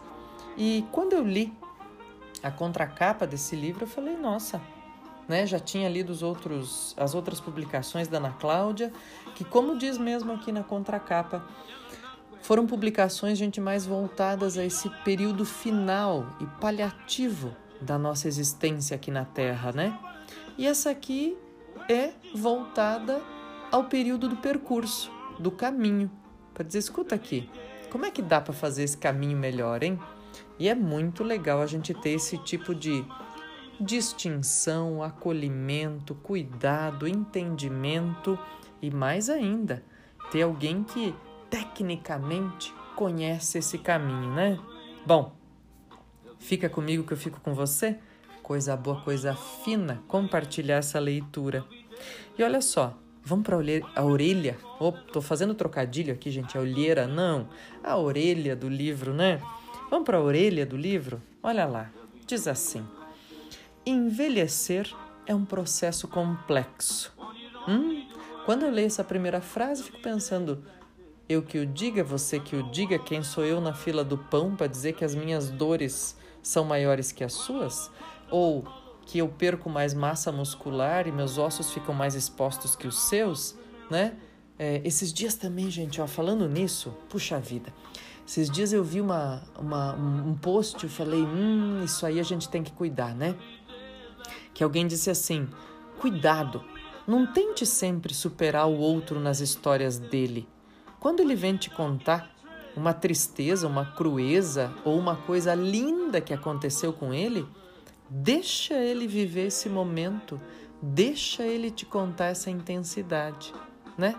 E 0.57 0.83
quando 0.91 1.13
eu 1.13 1.23
li 1.23 1.53
a 2.41 2.49
contracapa 2.49 3.27
desse 3.27 3.55
livro, 3.55 3.83
eu 3.83 3.87
falei, 3.87 4.17
nossa, 4.17 4.59
né? 5.27 5.45
Já 5.45 5.59
tinha 5.59 5.87
lido 5.87 6.09
os 6.09 6.23
outros, 6.23 6.95
as 6.97 7.13
outras 7.13 7.39
publicações 7.39 8.07
da 8.07 8.17
Ana 8.17 8.31
Cláudia, 8.39 8.91
que 9.35 9.45
como 9.45 9.77
diz 9.77 9.99
mesmo 9.99 10.31
aqui 10.31 10.51
na 10.51 10.63
contracapa, 10.63 11.45
foram 12.41 12.65
publicações, 12.65 13.37
gente, 13.37 13.61
mais 13.61 13.85
voltadas 13.85 14.57
a 14.57 14.65
esse 14.65 14.89
período 15.03 15.45
final 15.45 16.25
e 16.41 16.47
paliativo 16.59 17.55
da 17.81 17.97
nossa 17.97 18.27
existência 18.27 18.95
aqui 18.95 19.11
na 19.11 19.25
Terra, 19.25 19.71
né? 19.71 19.97
E 20.57 20.65
essa 20.65 20.89
aqui 20.89 21.37
é 21.89 22.11
voltada 22.35 23.21
ao 23.71 23.85
período 23.85 24.27
do 24.27 24.37
percurso, 24.37 25.11
do 25.39 25.51
caminho. 25.51 26.09
Para 26.53 26.63
dizer, 26.63 26.79
escuta 26.79 27.15
aqui, 27.15 27.49
como 27.91 28.05
é 28.05 28.11
que 28.11 28.21
dá 28.21 28.41
para 28.41 28.53
fazer 28.53 28.83
esse 28.83 28.97
caminho 28.97 29.37
melhor, 29.37 29.83
hein? 29.83 29.99
E 30.59 30.67
é 30.67 30.75
muito 30.75 31.23
legal 31.23 31.61
a 31.61 31.67
gente 31.67 31.93
ter 31.93 32.11
esse 32.11 32.37
tipo 32.39 32.73
de 32.73 33.05
distinção, 33.79 35.03
acolhimento, 35.03 36.15
cuidado, 36.15 37.07
entendimento 37.07 38.37
e 38.81 38.89
mais 38.89 39.29
ainda, 39.29 39.83
ter 40.31 40.41
alguém 40.41 40.83
que 40.83 41.13
tecnicamente 41.49 42.73
conhece 42.95 43.59
esse 43.59 43.77
caminho, 43.77 44.33
né? 44.33 44.59
Bom, 45.05 45.36
fica 46.39 46.69
comigo 46.69 47.03
que 47.03 47.13
eu 47.13 47.17
fico 47.17 47.39
com 47.41 47.53
você. 47.53 47.97
Coisa 48.41 48.75
boa, 48.77 49.01
coisa 49.01 49.35
fina, 49.35 50.01
compartilhar 50.07 50.77
essa 50.77 50.99
leitura. 50.99 51.65
E 52.37 52.43
olha 52.43 52.61
só, 52.61 52.97
vamos 53.23 53.45
para 53.45 53.57
a 53.95 54.03
orelha. 54.05 54.57
Oh, 54.79 54.91
tô 54.91 55.21
fazendo 55.21 55.53
trocadilho 55.53 56.13
aqui, 56.13 56.31
gente. 56.31 56.57
A 56.57 56.61
olheira, 56.61 57.07
não. 57.07 57.49
A 57.83 57.97
orelha 57.97 58.55
do 58.55 58.69
livro, 58.69 59.13
né? 59.13 59.41
Vamos 59.89 60.05
para 60.05 60.17
a 60.17 60.21
orelha 60.21 60.65
do 60.65 60.77
livro? 60.77 61.21
Olha 61.43 61.65
lá. 61.65 61.91
Diz 62.25 62.47
assim: 62.47 62.85
Envelhecer 63.85 64.93
é 65.25 65.35
um 65.35 65.45
processo 65.45 66.07
complexo. 66.07 67.13
Hum, 67.67 68.07
quando 68.45 68.63
eu 68.63 68.71
leio 68.71 68.87
essa 68.87 69.03
primeira 69.03 69.41
frase, 69.41 69.83
fico 69.83 69.99
pensando: 69.99 70.63
eu 71.29 71.43
que 71.43 71.59
o 71.59 71.65
diga, 71.65 72.03
você 72.03 72.39
que 72.39 72.55
o 72.55 72.63
diga, 72.71 72.97
quem 72.97 73.21
sou 73.21 73.43
eu 73.43 73.59
na 73.59 73.73
fila 73.73 74.03
do 74.03 74.17
pão 74.17 74.55
para 74.55 74.67
dizer 74.67 74.93
que 74.93 75.03
as 75.03 75.13
minhas 75.13 75.49
dores 75.49 76.17
são 76.41 76.63
maiores 76.63 77.11
que 77.11 77.23
as 77.23 77.33
suas? 77.33 77.91
Ou 78.29 78.65
que 79.05 79.19
eu 79.19 79.29
perco 79.29 79.69
mais 79.69 79.93
massa 79.93 80.31
muscular 80.31 81.07
e 81.07 81.11
meus 81.11 81.37
ossos 81.37 81.71
ficam 81.71 81.95
mais 81.95 82.13
expostos 82.13 82.75
que 82.75 82.87
os 82.87 82.99
seus, 83.07 83.55
né? 83.89 84.17
É, 84.59 84.81
esses 84.83 85.13
dias 85.13 85.35
também, 85.35 85.69
gente, 85.69 86.01
ó, 86.01 86.07
falando 86.07 86.47
nisso, 86.49 86.93
puxa 87.09 87.39
vida. 87.39 87.73
Esses 88.27 88.49
dias 88.49 88.73
eu 88.73 88.83
vi 88.83 88.99
uma, 88.99 89.41
uma, 89.57 89.93
um 89.95 90.35
post 90.35 90.85
e 90.85 90.89
falei, 90.89 91.21
hum, 91.21 91.81
isso 91.85 92.05
aí 92.05 92.19
a 92.19 92.23
gente 92.23 92.49
tem 92.49 92.61
que 92.61 92.73
cuidar, 92.73 93.15
né? 93.15 93.35
Que 94.53 94.63
alguém 94.63 94.85
disse 94.85 95.09
assim: 95.09 95.47
cuidado, 95.99 96.61
não 97.07 97.25
tente 97.25 97.65
sempre 97.65 98.13
superar 98.13 98.67
o 98.67 98.77
outro 98.77 99.19
nas 99.19 99.39
histórias 99.39 99.97
dele. 99.97 100.45
Quando 100.99 101.21
ele 101.21 101.35
vem 101.35 101.55
te 101.55 101.69
contar 101.69 102.35
uma 102.77 102.93
tristeza, 102.93 103.67
uma 103.67 103.83
crueza 103.83 104.71
ou 104.85 104.97
uma 104.99 105.15
coisa 105.15 105.55
linda 105.55 106.21
que 106.21 106.31
aconteceu 106.31 106.93
com 106.93 107.11
ele, 107.11 107.45
deixa 108.07 108.75
ele 108.75 109.07
viver 109.07 109.47
esse 109.47 109.67
momento, 109.67 110.39
deixa 110.79 111.43
ele 111.43 111.71
te 111.71 111.87
contar 111.87 112.27
essa 112.27 112.51
intensidade, 112.51 113.51
né? 113.97 114.15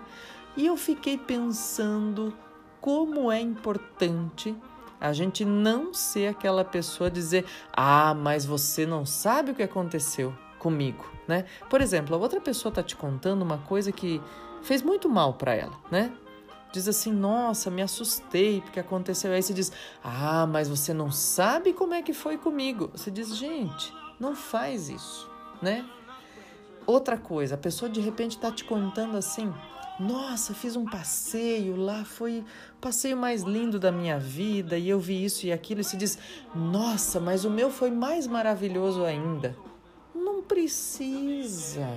E 0.57 0.67
eu 0.67 0.77
fiquei 0.77 1.17
pensando 1.17 2.35
como 2.81 3.31
é 3.31 3.41
importante 3.41 4.57
a 5.01 5.13
gente 5.13 5.45
não 5.45 5.95
ser 5.95 6.27
aquela 6.27 6.65
pessoa 6.65 7.09
dizer: 7.09 7.45
"Ah, 7.73 8.13
mas 8.13 8.45
você 8.45 8.85
não 8.85 9.07
sabe 9.07 9.53
o 9.53 9.55
que 9.55 9.63
aconteceu 9.63 10.35
comigo", 10.59 11.09
né? 11.29 11.45
Por 11.71 11.81
exemplo, 11.81 12.17
a 12.17 12.19
outra 12.19 12.41
pessoa 12.41 12.75
tá 12.75 12.83
te 12.83 12.97
contando 12.97 13.43
uma 13.43 13.59
coisa 13.59 13.93
que 13.93 14.21
fez 14.63 14.83
muito 14.83 15.09
mal 15.09 15.35
para 15.35 15.55
ela, 15.55 15.75
né? 15.93 16.13
Diz 16.73 16.89
assim: 16.89 17.13
Nossa, 17.13 17.71
me 17.71 17.83
assustei 17.83 18.61
porque 18.61 18.81
aconteceu. 18.81 19.33
Aí 19.33 19.43
você 19.43 19.55
diz: 19.55 19.73
Ah, 20.03 20.47
mas 20.47 20.69
você 20.69 20.93
não 20.93 21.11
sabe 21.11 21.73
como 21.73 21.95
é 21.95 22.03
que 22.03 22.13
foi 22.13 22.37
comigo. 22.37 22.91
Você 22.95 23.11
diz: 23.11 23.37
Gente, 23.37 23.93
não 24.19 24.35
faz 24.35 24.89
isso, 24.89 25.31
né? 25.63 25.89
Outra 26.87 27.19
coisa, 27.19 27.55
a 27.55 27.59
pessoa 27.59 27.91
de 27.91 28.01
repente 28.01 28.37
está 28.37 28.51
te 28.51 28.65
contando 28.65 29.17
assim: 29.17 29.53
nossa, 30.01 30.55
fiz 30.55 30.75
um 30.75 30.85
passeio 30.85 31.77
lá, 31.77 32.05
foi 32.05 32.39
o 32.39 32.81
passeio 32.81 33.17
mais 33.17 33.43
lindo 33.43 33.79
da 33.79 33.93
minha 33.93 34.19
vida 34.19 34.79
e 34.79 34.89
eu 34.89 34.99
vi 34.99 35.25
isso 35.25 35.45
e 35.45 35.53
aquilo, 35.53 35.83
e 35.83 35.85
se 35.85 35.97
diz: 35.97 36.19
nossa, 36.55 37.21
mas 37.21 37.45
o 37.45 37.51
meu 37.51 37.71
foi 37.71 37.91
mais 37.91 38.27
maravilhoso 38.27 39.05
ainda. 39.05 39.55
Não 40.15 40.41
precisa, 40.41 41.89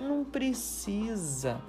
não 0.00 0.24
precisa. 0.24 1.60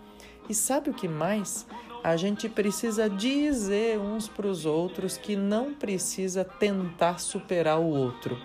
E 0.49 0.53
sabe 0.53 0.89
o 0.89 0.93
que 0.93 1.07
mais? 1.07 1.65
A 2.03 2.15
gente 2.15 2.47
precisa 2.47 3.09
dizer 3.09 3.99
uns 3.99 4.27
para 4.27 4.47
os 4.47 4.65
outros 4.65 5.17
que 5.17 5.35
não 5.35 5.73
precisa 5.73 6.43
tentar 6.43 7.19
superar 7.19 7.79
o 7.79 7.87
outro, 7.87 8.37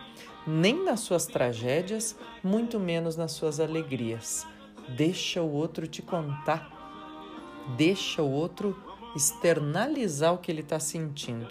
nem 0.47 0.85
nas 0.85 1.01
suas 1.01 1.27
tragédias, 1.27 2.17
muito 2.43 2.81
menos 2.81 3.17
nas 3.17 3.33
suas 3.33 3.61
alegrias. 3.61 4.47
Deixa 4.89 5.41
o 5.41 5.53
outro 5.53 5.87
te 5.87 6.03
contar 6.03 6.75
deixa 7.77 8.23
o 8.23 8.31
outro 8.31 8.77
externalizar 9.15 10.35
o 10.35 10.39
que 10.39 10.51
ele 10.51 10.61
está 10.61 10.79
sentindo, 10.79 11.49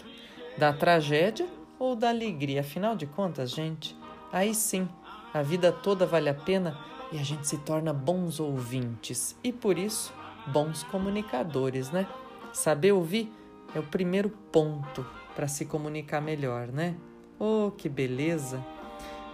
da 0.58 0.72
tragédia 0.74 1.48
ou 1.80 1.96
da 1.96 2.10
alegria. 2.10 2.62
Afinal 2.62 2.96
de 2.96 3.06
contas, 3.06 3.52
gente, 3.52 3.96
aí 4.32 4.54
sim 4.54 4.88
a 5.34 5.42
vida 5.42 5.72
toda 5.72 6.06
vale 6.06 6.30
a 6.30 6.34
pena 6.34 6.78
e 7.12 7.18
a 7.18 7.24
gente 7.24 7.48
se 7.48 7.58
torna 7.60 7.94
bons 7.94 8.40
ouvintes 8.40 9.36
e 9.44 9.52
por 9.52 9.78
isso 9.78 10.14
bons 10.48 10.84
comunicadores, 10.84 11.92
né? 11.92 12.08
Saber 12.52 12.92
ouvir 12.92 13.32
é 13.74 13.80
o 13.80 13.84
primeiro 13.84 14.30
ponto 14.52 15.06
para 15.36 15.48
se 15.48 15.66
comunicar 15.66 16.22
melhor, 16.22 16.68
né? 16.68 16.96
Oh, 17.40 17.72
que 17.72 17.90
beleza! 17.90 18.64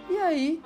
E 0.08 0.16
aí, 0.16 0.62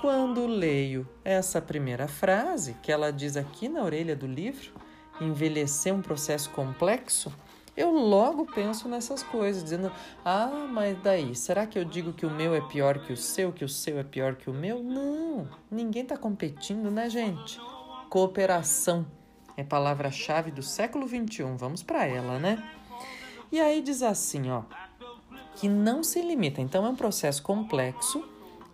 quando 0.00 0.46
leio 0.46 1.08
essa 1.24 1.60
primeira 1.60 2.08
frase 2.08 2.74
que 2.82 2.90
ela 2.90 3.12
diz 3.12 3.36
aqui 3.36 3.68
na 3.68 3.82
orelha 3.82 4.16
do 4.16 4.26
livro, 4.26 4.72
envelhecer 5.20 5.94
um 5.94 6.02
processo 6.02 6.50
complexo, 6.50 7.32
eu 7.76 7.90
logo 7.90 8.46
penso 8.46 8.88
nessas 8.88 9.22
coisas, 9.22 9.62
dizendo: 9.62 9.90
ah, 10.24 10.66
mas 10.70 10.96
daí, 11.02 11.34
será 11.34 11.66
que 11.66 11.78
eu 11.78 11.84
digo 11.84 12.12
que 12.12 12.24
o 12.24 12.30
meu 12.30 12.54
é 12.54 12.60
pior 12.60 12.98
que 13.00 13.12
o 13.12 13.16
seu, 13.16 13.52
que 13.52 13.64
o 13.64 13.68
seu 13.68 13.98
é 13.98 14.04
pior 14.04 14.36
que 14.36 14.48
o 14.48 14.54
meu? 14.54 14.82
Não, 14.82 15.48
ninguém 15.70 16.02
está 16.02 16.16
competindo, 16.16 16.90
né, 16.90 17.10
gente? 17.10 17.60
Cooperação 18.08 19.06
é 19.56 19.62
palavra-chave 19.62 20.50
do 20.50 20.62
século 20.62 21.06
XXI, 21.08 21.44
vamos 21.56 21.82
para 21.82 22.06
ela, 22.06 22.38
né? 22.38 22.62
E 23.52 23.60
aí 23.60 23.80
diz 23.82 24.02
assim, 24.02 24.50
ó, 24.50 24.62
que 25.56 25.68
não 25.68 26.02
se 26.02 26.20
limita, 26.20 26.60
então 26.60 26.84
é 26.84 26.88
um 26.88 26.96
processo 26.96 27.42
complexo 27.42 28.24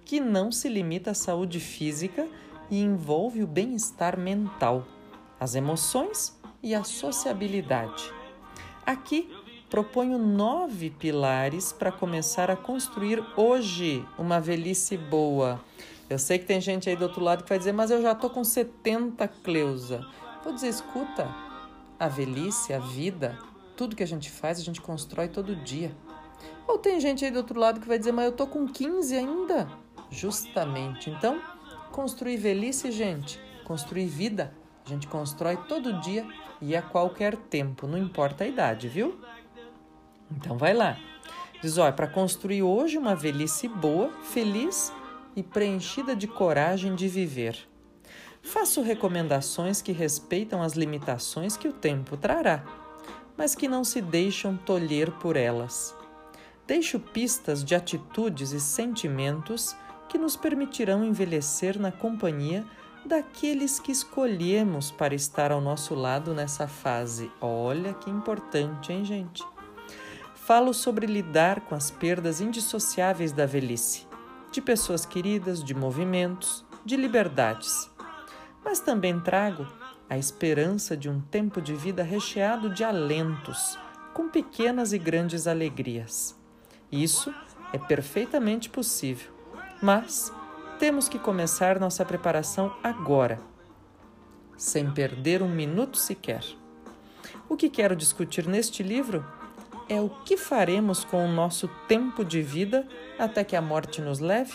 que 0.04 0.20
não 0.20 0.50
se 0.50 0.68
limita 0.68 1.10
à 1.10 1.14
saúde 1.14 1.60
física 1.60 2.26
e 2.70 2.80
envolve 2.80 3.42
o 3.42 3.46
bem-estar 3.46 4.18
mental 4.18 4.86
as 5.40 5.54
emoções 5.54 6.38
e 6.62 6.74
a 6.74 6.84
sociabilidade. 6.84 8.12
Aqui 8.84 9.34
proponho 9.70 10.18
nove 10.18 10.90
pilares 10.90 11.72
para 11.72 11.90
começar 11.90 12.50
a 12.50 12.56
construir 12.56 13.24
hoje 13.36 14.04
uma 14.18 14.38
velhice 14.38 14.98
boa. 14.98 15.58
Eu 16.10 16.18
sei 16.18 16.38
que 16.38 16.44
tem 16.44 16.60
gente 16.60 16.90
aí 16.90 16.96
do 16.96 17.04
outro 17.04 17.24
lado 17.24 17.44
que 17.44 17.48
vai 17.48 17.56
dizer, 17.56 17.72
mas 17.72 17.90
eu 17.90 18.02
já 18.02 18.12
estou 18.12 18.28
com 18.28 18.44
70, 18.44 19.26
Cleusa. 19.28 20.06
Vou 20.42 20.52
dizer, 20.52 20.68
escuta, 20.68 21.28
a 21.98 22.08
velhice, 22.08 22.72
a 22.72 22.78
vida, 22.78 23.38
tudo 23.76 23.96
que 23.96 24.02
a 24.02 24.06
gente 24.06 24.30
faz, 24.30 24.58
a 24.58 24.62
gente 24.62 24.80
constrói 24.80 25.28
todo 25.28 25.56
dia. 25.56 25.94
Ou 26.66 26.78
tem 26.78 27.00
gente 27.00 27.24
aí 27.24 27.30
do 27.30 27.38
outro 27.38 27.58
lado 27.58 27.80
que 27.80 27.88
vai 27.88 27.98
dizer, 27.98 28.12
mas 28.12 28.24
eu 28.26 28.30
estou 28.30 28.46
com 28.46 28.66
15 28.66 29.16
ainda. 29.16 29.68
Justamente. 30.10 31.10
Então, 31.10 31.40
construir 31.92 32.36
velhice, 32.36 32.90
gente, 32.90 33.40
construir 33.64 34.06
vida 34.06 34.54
a 34.84 34.88
gente 34.88 35.06
constrói 35.06 35.56
todo 35.56 36.00
dia 36.00 36.26
e 36.60 36.74
a 36.74 36.82
qualquer 36.82 37.36
tempo, 37.36 37.86
não 37.86 37.96
importa 37.96 38.42
a 38.42 38.46
idade, 38.46 38.88
viu? 38.88 39.20
Então 40.30 40.58
vai 40.58 40.74
lá. 40.74 40.98
Diz, 41.62 41.78
olha, 41.78 41.92
para 41.92 42.08
construir 42.08 42.62
hoje 42.62 42.98
uma 42.98 43.14
velhice 43.14 43.68
boa, 43.68 44.10
feliz 44.22 44.92
e 45.36 45.42
preenchida 45.42 46.16
de 46.16 46.26
coragem 46.26 46.94
de 46.94 47.06
viver. 47.06 47.69
Faço 48.42 48.82
recomendações 48.82 49.82
que 49.82 49.92
respeitam 49.92 50.62
as 50.62 50.72
limitações 50.72 51.56
que 51.56 51.68
o 51.68 51.72
tempo 51.72 52.16
trará, 52.16 52.64
mas 53.36 53.54
que 53.54 53.68
não 53.68 53.84
se 53.84 54.00
deixam 54.00 54.56
tolher 54.56 55.10
por 55.12 55.36
elas. 55.36 55.94
Deixo 56.66 56.98
pistas 57.00 57.64
de 57.64 57.74
atitudes 57.74 58.52
e 58.52 58.60
sentimentos 58.60 59.76
que 60.08 60.18
nos 60.18 60.36
permitirão 60.36 61.04
envelhecer 61.04 61.78
na 61.78 61.92
companhia 61.92 62.64
daqueles 63.04 63.78
que 63.78 63.92
escolhemos 63.92 64.90
para 64.90 65.14
estar 65.14 65.50
ao 65.52 65.60
nosso 65.60 65.94
lado 65.94 66.34
nessa 66.34 66.68
fase. 66.68 67.30
Olha 67.40 67.94
que 67.94 68.10
importante, 68.10 68.92
hein, 68.92 69.04
gente? 69.04 69.44
Falo 70.34 70.74
sobre 70.74 71.06
lidar 71.06 71.60
com 71.62 71.74
as 71.74 71.90
perdas 71.90 72.40
indissociáveis 72.40 73.32
da 73.32 73.46
velhice, 73.46 74.06
de 74.50 74.60
pessoas 74.60 75.06
queridas, 75.06 75.62
de 75.62 75.74
movimentos, 75.74 76.64
de 76.84 76.96
liberdades. 76.96 77.89
Mas 78.64 78.80
também 78.80 79.18
trago 79.20 79.66
a 80.08 80.18
esperança 80.18 80.96
de 80.96 81.08
um 81.08 81.20
tempo 81.20 81.60
de 81.60 81.74
vida 81.74 82.02
recheado 82.02 82.68
de 82.68 82.82
alentos, 82.82 83.78
com 84.12 84.28
pequenas 84.28 84.92
e 84.92 84.98
grandes 84.98 85.46
alegrias. 85.46 86.36
Isso 86.90 87.32
é 87.72 87.78
perfeitamente 87.78 88.68
possível, 88.68 89.30
mas 89.80 90.32
temos 90.78 91.08
que 91.08 91.18
começar 91.18 91.78
nossa 91.78 92.04
preparação 92.04 92.74
agora, 92.82 93.40
sem 94.56 94.90
perder 94.90 95.42
um 95.42 95.48
minuto 95.48 95.96
sequer. 95.96 96.44
O 97.48 97.56
que 97.56 97.68
quero 97.68 97.94
discutir 97.94 98.46
neste 98.46 98.82
livro 98.82 99.24
é 99.88 100.00
o 100.00 100.08
que 100.08 100.36
faremos 100.36 101.04
com 101.04 101.24
o 101.24 101.32
nosso 101.32 101.68
tempo 101.88 102.24
de 102.24 102.42
vida 102.42 102.86
até 103.18 103.44
que 103.44 103.56
a 103.56 103.62
morte 103.62 104.00
nos 104.00 104.20
leve? 104.20 104.54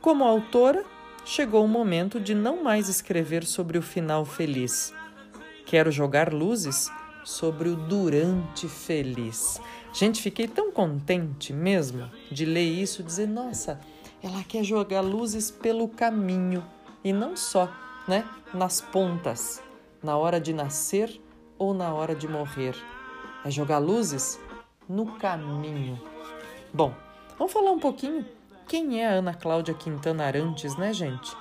Como 0.00 0.24
autora, 0.24 0.84
chegou 1.24 1.64
o 1.64 1.68
momento 1.68 2.18
de 2.18 2.34
não 2.34 2.62
mais 2.62 2.88
escrever 2.88 3.44
sobre 3.44 3.78
o 3.78 3.82
final 3.82 4.24
feliz. 4.24 4.92
Quero 5.66 5.90
jogar 5.90 6.32
luzes 6.32 6.90
sobre 7.24 7.68
o 7.68 7.76
durante 7.76 8.68
feliz. 8.68 9.60
Gente, 9.92 10.22
fiquei 10.22 10.48
tão 10.48 10.70
contente 10.70 11.52
mesmo 11.52 12.10
de 12.30 12.44
ler 12.44 12.64
isso, 12.64 13.02
dizer, 13.02 13.28
nossa, 13.28 13.80
ela 14.22 14.42
quer 14.42 14.64
jogar 14.64 15.00
luzes 15.00 15.50
pelo 15.50 15.88
caminho 15.88 16.64
e 17.04 17.12
não 17.12 17.36
só, 17.36 17.72
né, 18.06 18.24
nas 18.52 18.80
pontas, 18.80 19.62
na 20.02 20.16
hora 20.16 20.40
de 20.40 20.52
nascer 20.52 21.20
ou 21.58 21.74
na 21.74 21.92
hora 21.92 22.14
de 22.14 22.26
morrer. 22.26 22.74
É 23.44 23.50
jogar 23.50 23.78
luzes 23.78 24.38
no 24.88 25.06
caminho. 25.18 26.00
Bom, 26.72 26.94
vamos 27.38 27.52
falar 27.52 27.72
um 27.72 27.78
pouquinho 27.78 28.24
quem 28.70 29.02
é 29.02 29.08
a 29.08 29.14
Ana 29.14 29.34
Cláudia 29.34 29.74
Quintana 29.74 30.22
Arantes, 30.22 30.76
né, 30.76 30.92
gente? 30.92 31.36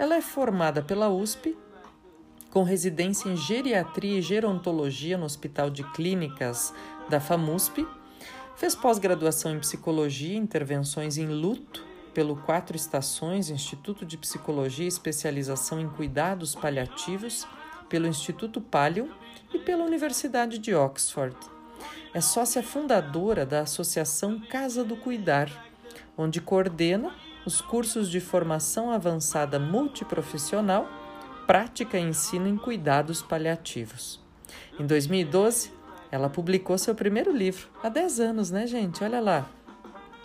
Ela 0.00 0.16
é 0.16 0.20
formada 0.20 0.82
pela 0.82 1.08
USP, 1.08 1.56
com 2.50 2.64
residência 2.64 3.28
em 3.28 3.36
geriatria 3.36 4.18
e 4.18 4.22
gerontologia 4.22 5.16
no 5.16 5.26
Hospital 5.26 5.70
de 5.70 5.84
Clínicas 5.92 6.74
da 7.08 7.20
FAMUSP, 7.20 7.86
fez 8.56 8.74
pós-graduação 8.74 9.54
em 9.54 9.60
psicologia 9.60 10.34
e 10.34 10.38
intervenções 10.38 11.18
em 11.18 11.28
luto 11.28 11.86
pelo 12.12 12.34
Quatro 12.34 12.76
Estações, 12.76 13.48
Instituto 13.48 14.04
de 14.04 14.18
Psicologia 14.18 14.86
e 14.86 14.88
Especialização 14.88 15.78
em 15.78 15.88
Cuidados 15.88 16.56
Paliativos, 16.56 17.46
pelo 17.88 18.08
Instituto 18.08 18.60
Palio 18.60 19.08
e 19.54 19.58
pela 19.60 19.84
Universidade 19.84 20.58
de 20.58 20.74
Oxford. 20.74 21.36
É 22.12 22.20
sócia 22.20 22.60
fundadora 22.60 23.46
da 23.46 23.60
Associação 23.60 24.40
Casa 24.40 24.82
do 24.82 24.96
Cuidar, 24.96 25.65
onde 26.16 26.40
coordena 26.40 27.14
os 27.44 27.60
cursos 27.60 28.08
de 28.10 28.20
formação 28.20 28.90
avançada 28.90 29.58
multiprofissional, 29.58 30.88
prática 31.46 31.98
e 31.98 32.02
ensino 32.02 32.48
em 32.48 32.56
cuidados 32.56 33.22
paliativos. 33.22 34.20
Em 34.78 34.86
2012, 34.86 35.72
ela 36.10 36.28
publicou 36.28 36.76
seu 36.78 36.94
primeiro 36.94 37.30
livro, 37.30 37.68
há 37.82 37.88
10 37.88 38.20
anos, 38.20 38.50
né, 38.50 38.66
gente? 38.66 39.04
Olha 39.04 39.20
lá. 39.20 39.48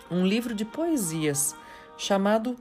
Um 0.10 0.26
livro 0.26 0.54
de 0.54 0.66
poesias 0.66 1.56
chamado 1.98 2.56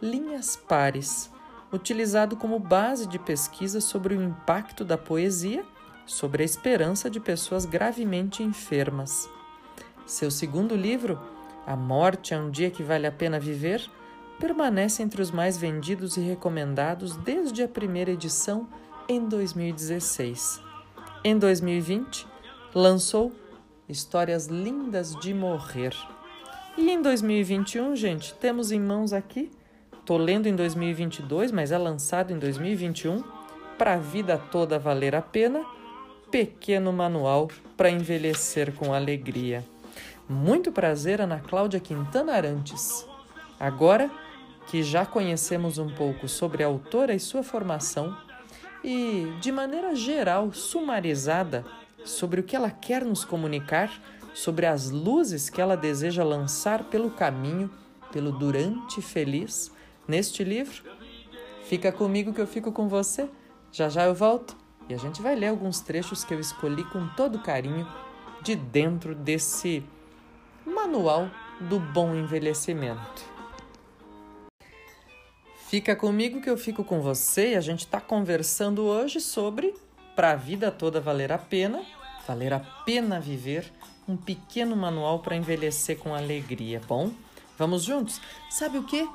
Linhas 0.00 0.56
Pares, 0.56 1.30
utilizado 1.72 2.36
como 2.36 2.58
base 2.58 3.06
de 3.06 3.18
pesquisa 3.18 3.80
sobre 3.80 4.14
o 4.14 4.22
impacto 4.22 4.84
da 4.84 4.96
poesia 4.96 5.64
sobre 6.06 6.42
a 6.42 6.46
esperança 6.46 7.10
de 7.10 7.18
pessoas 7.18 7.66
gravemente 7.66 8.42
enfermas. 8.42 9.28
Seu 10.06 10.30
segundo 10.30 10.76
livro, 10.76 11.20
A 11.66 11.74
Morte 11.74 12.32
é 12.32 12.38
um 12.38 12.50
Dia 12.50 12.70
que 12.70 12.82
Vale 12.82 13.06
a 13.06 13.12
Pena 13.12 13.40
Viver, 13.40 13.84
permanece 14.38 15.02
entre 15.02 15.20
os 15.20 15.30
mais 15.30 15.58
vendidos 15.58 16.16
e 16.16 16.20
recomendados 16.20 17.16
desde 17.16 17.62
a 17.62 17.68
primeira 17.68 18.12
edição 18.12 18.68
em 19.08 19.26
2016. 19.26 20.62
Em 21.24 21.36
2020, 21.38 22.26
lançou 22.74 23.32
Histórias 23.88 24.46
Lindas 24.46 25.16
de 25.16 25.34
Morrer 25.34 25.94
e 26.78 26.90
em 26.90 27.02
2021, 27.02 27.96
gente, 27.96 28.34
temos 28.34 28.70
em 28.70 28.80
mãos 28.80 29.12
aqui 29.12 29.50
Tô 30.06 30.16
lendo 30.16 30.46
em 30.46 30.54
2022, 30.54 31.50
mas 31.50 31.72
é 31.72 31.78
lançado 31.78 32.32
em 32.32 32.38
2021. 32.38 33.24
Para 33.76 33.94
a 33.94 33.96
vida 33.96 34.38
toda 34.38 34.78
valer 34.78 35.16
a 35.16 35.20
pena, 35.20 35.66
pequeno 36.30 36.92
manual 36.92 37.48
para 37.76 37.90
envelhecer 37.90 38.72
com 38.72 38.94
alegria. 38.94 39.64
Muito 40.28 40.72
prazer, 40.72 41.20
Ana 41.20 41.38
Cláudia 41.38 41.78
Quintana 41.78 42.32
Arantes. 42.32 43.06
Agora 43.60 44.10
que 44.66 44.82
já 44.82 45.06
conhecemos 45.06 45.78
um 45.78 45.88
pouco 45.88 46.26
sobre 46.26 46.64
a 46.64 46.66
autora 46.66 47.14
e 47.14 47.20
sua 47.20 47.44
formação, 47.44 48.16
e, 48.82 49.32
de 49.40 49.52
maneira 49.52 49.94
geral, 49.94 50.52
sumarizada, 50.52 51.64
sobre 52.04 52.40
o 52.40 52.42
que 52.42 52.56
ela 52.56 52.70
quer 52.70 53.04
nos 53.04 53.24
comunicar, 53.24 53.88
sobre 54.34 54.66
as 54.66 54.90
luzes 54.90 55.48
que 55.48 55.60
ela 55.60 55.76
deseja 55.76 56.24
lançar 56.24 56.84
pelo 56.84 57.10
caminho, 57.10 57.70
pelo 58.10 58.32
durante 58.32 59.00
feliz, 59.00 59.70
neste 60.08 60.42
livro. 60.42 60.82
Fica 61.64 61.92
comigo 61.92 62.32
que 62.32 62.40
eu 62.40 62.46
fico 62.48 62.72
com 62.72 62.88
você. 62.88 63.30
Já 63.70 63.88
já 63.88 64.04
eu 64.04 64.14
volto 64.14 64.56
e 64.88 64.94
a 64.94 64.98
gente 64.98 65.22
vai 65.22 65.36
ler 65.36 65.48
alguns 65.48 65.80
trechos 65.80 66.24
que 66.24 66.34
eu 66.34 66.40
escolhi 66.40 66.82
com 66.90 67.06
todo 67.16 67.38
carinho 67.38 67.86
de 68.42 68.56
dentro 68.56 69.14
desse 69.14 69.84
manual 70.66 71.30
do 71.60 71.78
bom 71.78 72.14
envelhecimento. 72.14 73.24
Fica 75.68 75.96
comigo 75.96 76.40
que 76.40 76.50
eu 76.50 76.56
fico 76.56 76.84
com 76.84 77.00
você 77.00 77.52
e 77.52 77.56
a 77.56 77.60
gente 77.60 77.80
está 77.80 78.00
conversando 78.00 78.84
hoje 78.84 79.20
sobre 79.20 79.74
para 80.14 80.32
a 80.32 80.36
vida 80.36 80.70
toda 80.70 81.00
valer 81.00 81.32
a 81.32 81.38
pena, 81.38 81.84
valer 82.26 82.52
a 82.52 82.60
pena 82.60 83.20
viver, 83.20 83.72
um 84.08 84.16
pequeno 84.16 84.76
manual 84.76 85.20
para 85.20 85.36
envelhecer 85.36 85.98
com 85.98 86.14
alegria. 86.14 86.80
Bom, 86.86 87.10
vamos 87.58 87.82
juntos? 87.82 88.20
Sabe 88.48 88.78
o 88.78 88.84
que? 88.84 89.08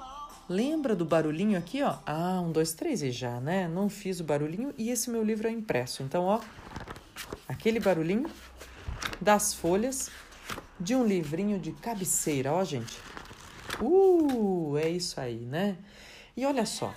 Lembra 0.50 0.96
do 0.96 1.06
barulhinho 1.06 1.58
aqui, 1.58 1.82
ó? 1.82 1.96
Ah, 2.06 2.42
um, 2.42 2.52
dois, 2.52 2.74
três 2.74 3.02
e 3.02 3.12
já, 3.12 3.40
né? 3.40 3.68
Não 3.68 3.90
fiz 3.90 4.20
o 4.20 4.24
barulhinho 4.24 4.74
e 4.78 4.90
esse 4.90 5.10
meu 5.10 5.24
livro 5.24 5.48
é 5.48 5.52
impresso. 5.52 6.04
Então, 6.04 6.26
ó, 6.26 6.42
aquele 7.48 7.80
barulhinho 7.80 8.30
das 9.22 9.54
folhas 9.54 10.12
de 10.80 10.96
um 10.96 11.06
livrinho 11.06 11.60
de 11.60 11.72
cabeceira, 11.72 12.52
ó, 12.52 12.64
gente. 12.64 12.98
Uh, 13.82 14.78
é 14.78 14.90
isso 14.90 15.20
aí, 15.20 15.38
né? 15.38 15.78
E 16.36 16.46
olha 16.46 16.66
só, 16.66 16.94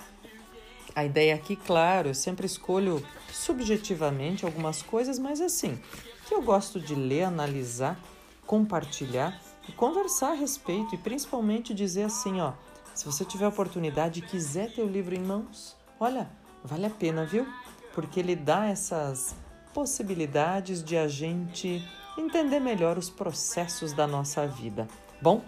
a 0.95 1.05
ideia 1.05 1.35
aqui, 1.35 1.57
claro, 1.57 2.09
eu 2.09 2.15
sempre 2.15 2.47
escolho 2.47 3.05
subjetivamente 3.33 4.45
algumas 4.45 4.81
coisas, 4.81 5.19
mas 5.19 5.41
assim, 5.41 5.79
que 6.27 6.35
eu 6.35 6.41
gosto 6.41 6.81
de 6.81 6.95
ler, 6.95 7.25
analisar, 7.25 7.99
compartilhar 8.47 9.41
e 9.69 9.73
conversar 9.73 10.33
a 10.33 10.35
respeito 10.35 10.95
e 10.95 10.99
principalmente 10.99 11.75
dizer 11.75 12.05
assim, 12.05 12.41
ó, 12.41 12.53
se 12.95 13.07
você 13.07 13.25
tiver 13.25 13.49
oportunidade 13.49 14.21
e 14.21 14.23
quiser 14.23 14.73
ter 14.73 14.83
o 14.83 14.89
livro 14.89 15.15
em 15.15 15.21
mãos, 15.21 15.77
olha, 15.99 16.31
vale 16.63 16.87
a 16.87 16.91
pena, 16.91 17.27
viu? 17.27 17.47
Porque 17.93 18.21
ele 18.21 18.37
dá 18.37 18.67
essas 18.67 19.35
possibilidades 19.73 20.83
de 20.83 20.97
a 20.97 21.09
gente 21.09 21.83
entender 22.17 22.61
melhor 22.61 22.99
os 22.99 23.11
processos 23.11 23.93
da 23.93 24.07
nossa 24.07 24.47
vida. 24.47 24.89
Bom, 25.21 25.43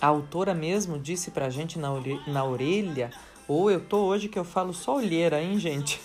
a 0.00 0.06
autora 0.06 0.54
mesmo 0.54 0.98
disse 0.98 1.30
pra 1.30 1.50
gente 1.50 1.78
na, 1.78 1.88
na 2.26 2.44
orelha, 2.44 3.10
ou 3.46 3.70
eu 3.70 3.80
tô 3.80 4.04
hoje 4.04 4.28
que 4.28 4.38
eu 4.38 4.44
falo 4.44 4.72
só 4.72 4.96
olheira, 4.96 5.42
hein, 5.42 5.58
gente? 5.58 6.00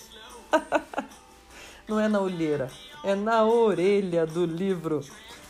Não 1.86 2.00
é 2.00 2.08
na 2.08 2.20
olheira, 2.20 2.70
é 3.04 3.14
na 3.14 3.44
orelha 3.44 4.26
do 4.26 4.44
livro. 4.46 5.00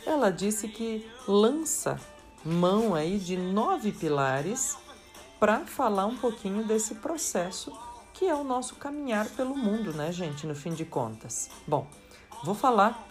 Ela 0.05 0.31
disse 0.31 0.69
que 0.69 1.09
lança 1.27 1.99
mão 2.45 2.95
aí 2.95 3.19
de 3.19 3.37
nove 3.37 3.93
pilares 3.93 4.77
para 5.39 5.61
falar 5.61 6.07
um 6.07 6.17
pouquinho 6.17 6.65
desse 6.65 6.97
processo 6.97 7.73
que 8.15 8.27
é 8.27 8.35
o 8.35 8.45
nosso 8.45 8.77
caminhar 8.77 9.29
pelo 9.31 9.57
mundo, 9.57 9.93
né, 9.93 10.13
gente, 10.13 10.47
no 10.47 10.55
fim 10.55 10.73
de 10.73 10.85
contas. 10.85 11.51
Bom, 11.67 11.87
vou 12.45 12.55
falar 12.55 13.07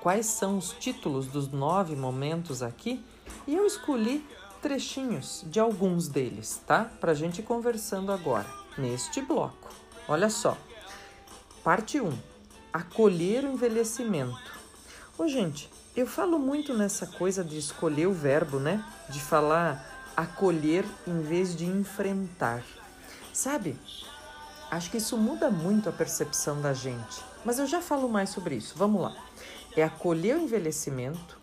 quais 0.00 0.26
são 0.26 0.58
os 0.58 0.72
títulos 0.72 1.26
dos 1.26 1.48
nove 1.48 1.94
momentos 1.94 2.62
aqui 2.62 3.04
e 3.46 3.54
eu 3.54 3.66
escolhi 3.66 4.26
trechinhos 4.60 5.44
de 5.46 5.58
alguns 5.58 6.08
deles, 6.08 6.62
tá? 6.66 6.90
Para 7.00 7.12
a 7.12 7.14
gente 7.14 7.42
conversando 7.42 8.12
agora, 8.12 8.46
neste 8.76 9.20
bloco. 9.20 9.70
Olha 10.08 10.28
só. 10.28 10.56
Parte 11.62 12.00
1. 12.00 12.10
Acolher 12.72 13.44
o 13.44 13.52
envelhecimento. 13.52 14.58
Ô, 15.18 15.26
gente, 15.26 15.70
eu 15.94 16.06
falo 16.06 16.38
muito 16.38 16.74
nessa 16.74 17.06
coisa 17.06 17.44
de 17.44 17.58
escolher 17.58 18.06
o 18.06 18.12
verbo, 18.12 18.58
né? 18.58 18.84
De 19.08 19.20
falar 19.20 19.86
acolher 20.16 20.84
em 21.06 21.20
vez 21.20 21.54
de 21.54 21.64
enfrentar. 21.64 22.62
Sabe? 23.32 23.76
Acho 24.70 24.90
que 24.90 24.98
isso 24.98 25.16
muda 25.16 25.50
muito 25.50 25.88
a 25.88 25.92
percepção 25.92 26.60
da 26.60 26.72
gente. 26.72 27.22
Mas 27.44 27.58
eu 27.58 27.66
já 27.66 27.80
falo 27.80 28.08
mais 28.08 28.30
sobre 28.30 28.54
isso. 28.54 28.74
Vamos 28.76 29.02
lá. 29.02 29.16
É 29.76 29.82
acolher 29.82 30.36
o 30.36 30.42
envelhecimento 30.42 31.40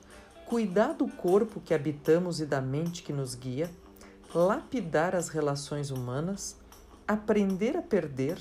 cuidar 0.48 0.94
do 0.94 1.08
corpo 1.08 1.60
que 1.60 1.74
habitamos 1.74 2.40
e 2.40 2.46
da 2.46 2.62
mente 2.62 3.04
que 3.04 3.12
nos 3.12 3.36
guia, 3.36 3.70
lapidar 4.34 5.14
as 5.14 5.28
relações 5.28 5.92
humanas, 5.92 6.56
aprender 7.06 7.76
a 7.76 7.82
perder, 7.82 8.38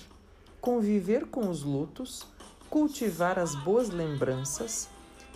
conviver 0.61 1.27
com 1.27 1.51
os 1.51 1.64
lutos, 1.64 2.25
cultivar 2.70 3.40
as 3.40 3.57
boas 3.57 3.90
lembranças, 3.90 4.88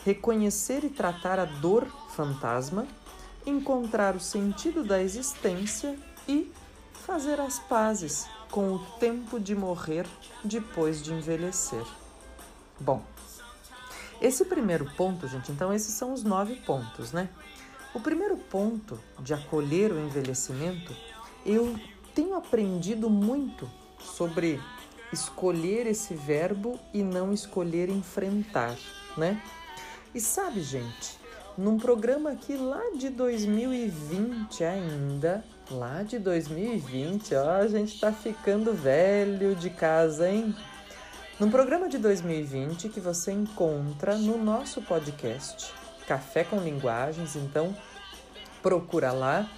reconhecer 0.05 0.85
e 0.85 0.91
tratar 0.91 1.41
a 1.41 1.45
dor 1.45 1.87
fantasma, 2.11 2.87
encontrar 3.45 4.15
o 4.15 4.21
sentido 4.21 4.85
da 4.85 5.03
existência 5.03 5.99
e 6.29 6.53
fazer 7.05 7.41
as 7.41 7.59
pazes 7.59 8.29
com 8.49 8.75
o 8.75 8.79
tempo 9.01 9.41
de 9.41 9.57
morrer 9.57 10.07
depois 10.45 11.03
de 11.03 11.13
envelhecer. 11.13 11.85
Bom, 12.79 13.03
esse 14.21 14.45
primeiro 14.45 14.85
ponto, 14.97 15.27
gente, 15.27 15.51
então 15.51 15.73
esses 15.73 15.95
são 15.95 16.13
os 16.13 16.23
nove 16.23 16.57
pontos, 16.57 17.13
né? 17.13 17.29
O 17.95 18.01
primeiro 18.01 18.37
ponto 18.37 19.01
de 19.19 19.35
acolher 19.35 19.93
o 19.93 19.99
envelhecimento, 19.99 20.95
eu 21.45 21.79
tenho 22.15 22.35
aprendido 22.35 23.09
muito 23.09 23.69
sobre 23.99 24.61
escolher 25.13 25.87
esse 25.87 26.15
verbo 26.15 26.79
e 26.93 27.03
não 27.03 27.33
escolher 27.33 27.89
enfrentar, 27.89 28.77
né? 29.17 29.43
E 30.15 30.21
sabe, 30.21 30.61
gente, 30.63 31.19
num 31.57 31.79
programa 31.79 32.31
aqui 32.31 32.57
lá 32.57 32.83
de 32.97 33.09
2020 33.09 34.65
ainda, 34.65 35.45
lá 35.71 36.03
de 36.03 36.19
2020, 36.19 37.35
ó, 37.35 37.51
a 37.57 37.67
gente 37.67 37.99
tá 37.99 38.13
ficando 38.13 38.73
velho 38.73 39.55
de 39.55 39.71
casa, 39.71 40.29
hein? 40.29 40.55
Num 41.41 41.51
programa 41.51 41.89
de 41.89 41.97
2020 41.97 42.91
que 42.91 43.01
você 43.01 43.33
encontra 43.33 44.15
no 44.15 44.37
nosso 44.37 44.83
podcast 44.83 45.73
Café 46.07 46.45
com 46.45 46.59
Linguagens, 46.59 47.35
então 47.35 47.75
procura 48.61 49.11
lá. 49.11 49.51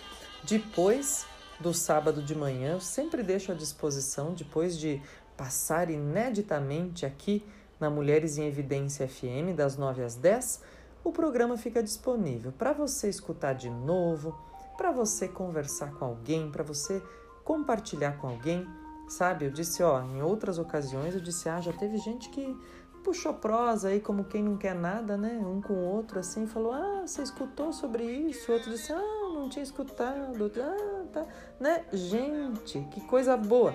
Depois 0.45 1.27
do 1.59 1.75
sábado 1.75 2.23
de 2.23 2.37
manhã, 2.37 2.75
eu 2.75 2.81
sempre 2.81 3.25
deixo 3.25 3.51
à 3.51 3.55
disposição, 3.57 4.33
depois 4.33 4.79
de 4.79 5.03
passar 5.37 5.91
ineditamente 5.91 7.05
aqui 7.05 7.45
na 7.81 7.91
Mulheres 7.91 8.39
em 8.39 8.47
Evidência 8.47 9.09
FM, 9.09 9.57
das 9.57 9.77
9 9.77 10.05
às 10.05 10.15
10, 10.15 10.63
o 11.03 11.11
programa 11.11 11.57
fica 11.57 11.83
disponível 11.83 12.53
para 12.53 12.73
você 12.73 13.09
escutar 13.09 13.55
de 13.55 13.69
novo, 13.69 14.39
para 14.77 14.93
você 14.93 15.27
conversar 15.27 15.93
com 15.95 16.05
alguém, 16.05 16.49
para 16.49 16.63
você 16.63 17.03
compartilhar 17.43 18.19
com 18.19 18.29
alguém. 18.29 18.65
Sabe, 19.13 19.45
eu 19.45 19.51
disse, 19.51 19.83
ó, 19.83 20.03
em 20.03 20.23
outras 20.23 20.59
ocasiões 20.59 21.15
eu 21.15 21.21
disse, 21.21 21.47
ah, 21.47 21.61
já 21.61 21.71
teve 21.71 21.99
gente 21.99 22.31
que 22.31 22.59
puxou 23.05 23.35
prosa 23.35 23.89
aí 23.89 24.01
como 24.01 24.25
quem 24.25 24.43
não 24.43 24.57
quer 24.57 24.75
nada, 24.75 25.19
né? 25.19 25.39
Um 25.45 25.61
com 25.61 25.75
o 25.75 25.85
outro 25.85 26.19
assim, 26.19 26.47
falou, 26.47 26.73
ah, 26.73 27.03
você 27.05 27.23
escutou 27.23 27.75
sobre 27.75 28.05
isso? 28.05 28.51
O 28.51 28.55
outro 28.55 28.71
disse, 28.71 28.91
ah, 28.91 29.31
não 29.35 29.51
tinha 29.51 29.63
escutado, 29.63 30.51
ah, 30.59 31.05
tá, 31.13 31.27
né? 31.61 31.85
Gente, 31.93 32.81
que 32.91 33.03
coisa 33.03 33.37
boa. 33.37 33.75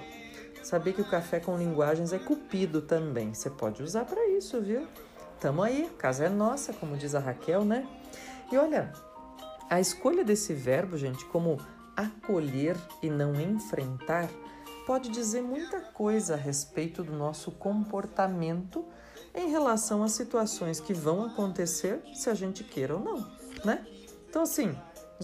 Saber 0.63 0.93
que 0.93 1.02
o 1.02 1.08
café 1.08 1.39
com 1.39 1.56
linguagens 1.56 2.13
é 2.13 2.17
cupido 2.17 2.82
também. 2.82 3.32
Você 3.32 3.52
pode 3.52 3.84
usar 3.84 4.06
para 4.06 4.28
isso, 4.30 4.60
viu? 4.60 4.88
Tamo 5.39 5.62
aí, 5.62 5.88
casa 6.00 6.26
é 6.26 6.30
nossa, 6.30 6.73
como 6.73 6.97
diz 6.97 7.13
a 7.13 7.19
Raquel, 7.19 7.63
né? 7.63 7.88
E 8.52 8.58
olha, 8.58 8.91
a 9.69 9.80
escolha 9.80 10.23
desse 10.23 10.56
verbo, 10.56 10.97
gente, 10.97 11.23
como 11.26 11.60
acolher 11.95 12.76
e 13.04 13.10
não 13.12 13.39
enfrentar, 13.39 14.28
pode 14.88 15.10
dizer 15.10 15.41
muita 15.41 15.82
coisa 15.82 16.36
a 16.36 16.38
respeito 16.38 17.04
do 17.04 17.12
nosso 17.12 17.52
comportamento 17.52 18.86
em 19.36 19.50
relação 19.50 20.02
às 20.02 20.13
situações 20.13 20.80
que 20.80 20.93
vão 20.93 21.26
acontecer, 21.26 22.02
se 22.13 22.30
a 22.30 22.34
gente 22.34 22.63
queira 22.63 22.95
ou 22.95 23.02
não, 23.02 23.30
né? 23.65 23.86
Então, 24.30 24.43
assim, 24.43 24.73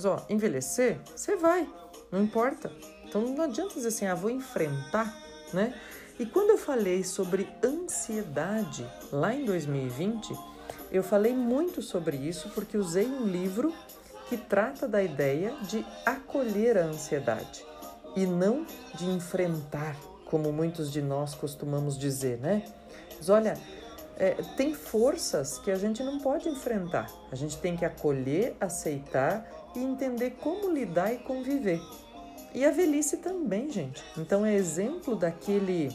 ó, 0.03 0.19
envelhecer, 0.29 0.99
você 1.15 1.37
vai, 1.37 1.65
não 2.11 2.21
importa. 2.21 2.73
Então, 3.05 3.21
não 3.21 3.45
adianta 3.45 3.75
dizer 3.75 3.87
assim, 3.87 4.05
ah, 4.05 4.13
vou 4.13 4.29
enfrentar, 4.29 5.17
né? 5.53 5.73
E 6.19 6.25
quando 6.25 6.49
eu 6.49 6.57
falei 6.57 7.01
sobre 7.01 7.47
ansiedade 7.63 8.85
lá 9.13 9.33
em 9.33 9.45
2020, 9.45 10.37
eu 10.91 11.01
falei 11.01 11.33
muito 11.33 11.81
sobre 11.81 12.17
isso 12.17 12.49
porque 12.49 12.77
usei 12.77 13.07
um 13.07 13.25
livro 13.25 13.73
que 14.27 14.35
trata 14.35 14.89
da 14.89 15.01
ideia 15.01 15.55
de 15.61 15.85
acolher 16.05 16.77
a 16.77 16.83
ansiedade. 16.83 17.72
E 18.15 18.25
não 18.25 18.65
de 18.95 19.05
enfrentar, 19.05 19.95
como 20.25 20.51
muitos 20.51 20.91
de 20.91 21.01
nós 21.01 21.35
costumamos 21.35 21.97
dizer, 21.97 22.37
né? 22.39 22.63
Mas 23.17 23.29
olha, 23.29 23.57
é, 24.17 24.31
tem 24.55 24.73
forças 24.73 25.57
que 25.59 25.71
a 25.71 25.75
gente 25.75 26.03
não 26.03 26.19
pode 26.19 26.47
enfrentar. 26.47 27.09
A 27.31 27.35
gente 27.35 27.57
tem 27.57 27.75
que 27.75 27.85
acolher, 27.85 28.55
aceitar 28.59 29.45
e 29.75 29.79
entender 29.79 30.31
como 30.41 30.71
lidar 30.71 31.13
e 31.13 31.17
conviver. 31.17 31.81
E 32.53 32.63
a 32.65 32.71
velhice 32.71 33.17
também, 33.17 33.71
gente. 33.71 34.03
Então 34.17 34.45
é 34.45 34.53
exemplo 34.53 35.15
daquele 35.15 35.89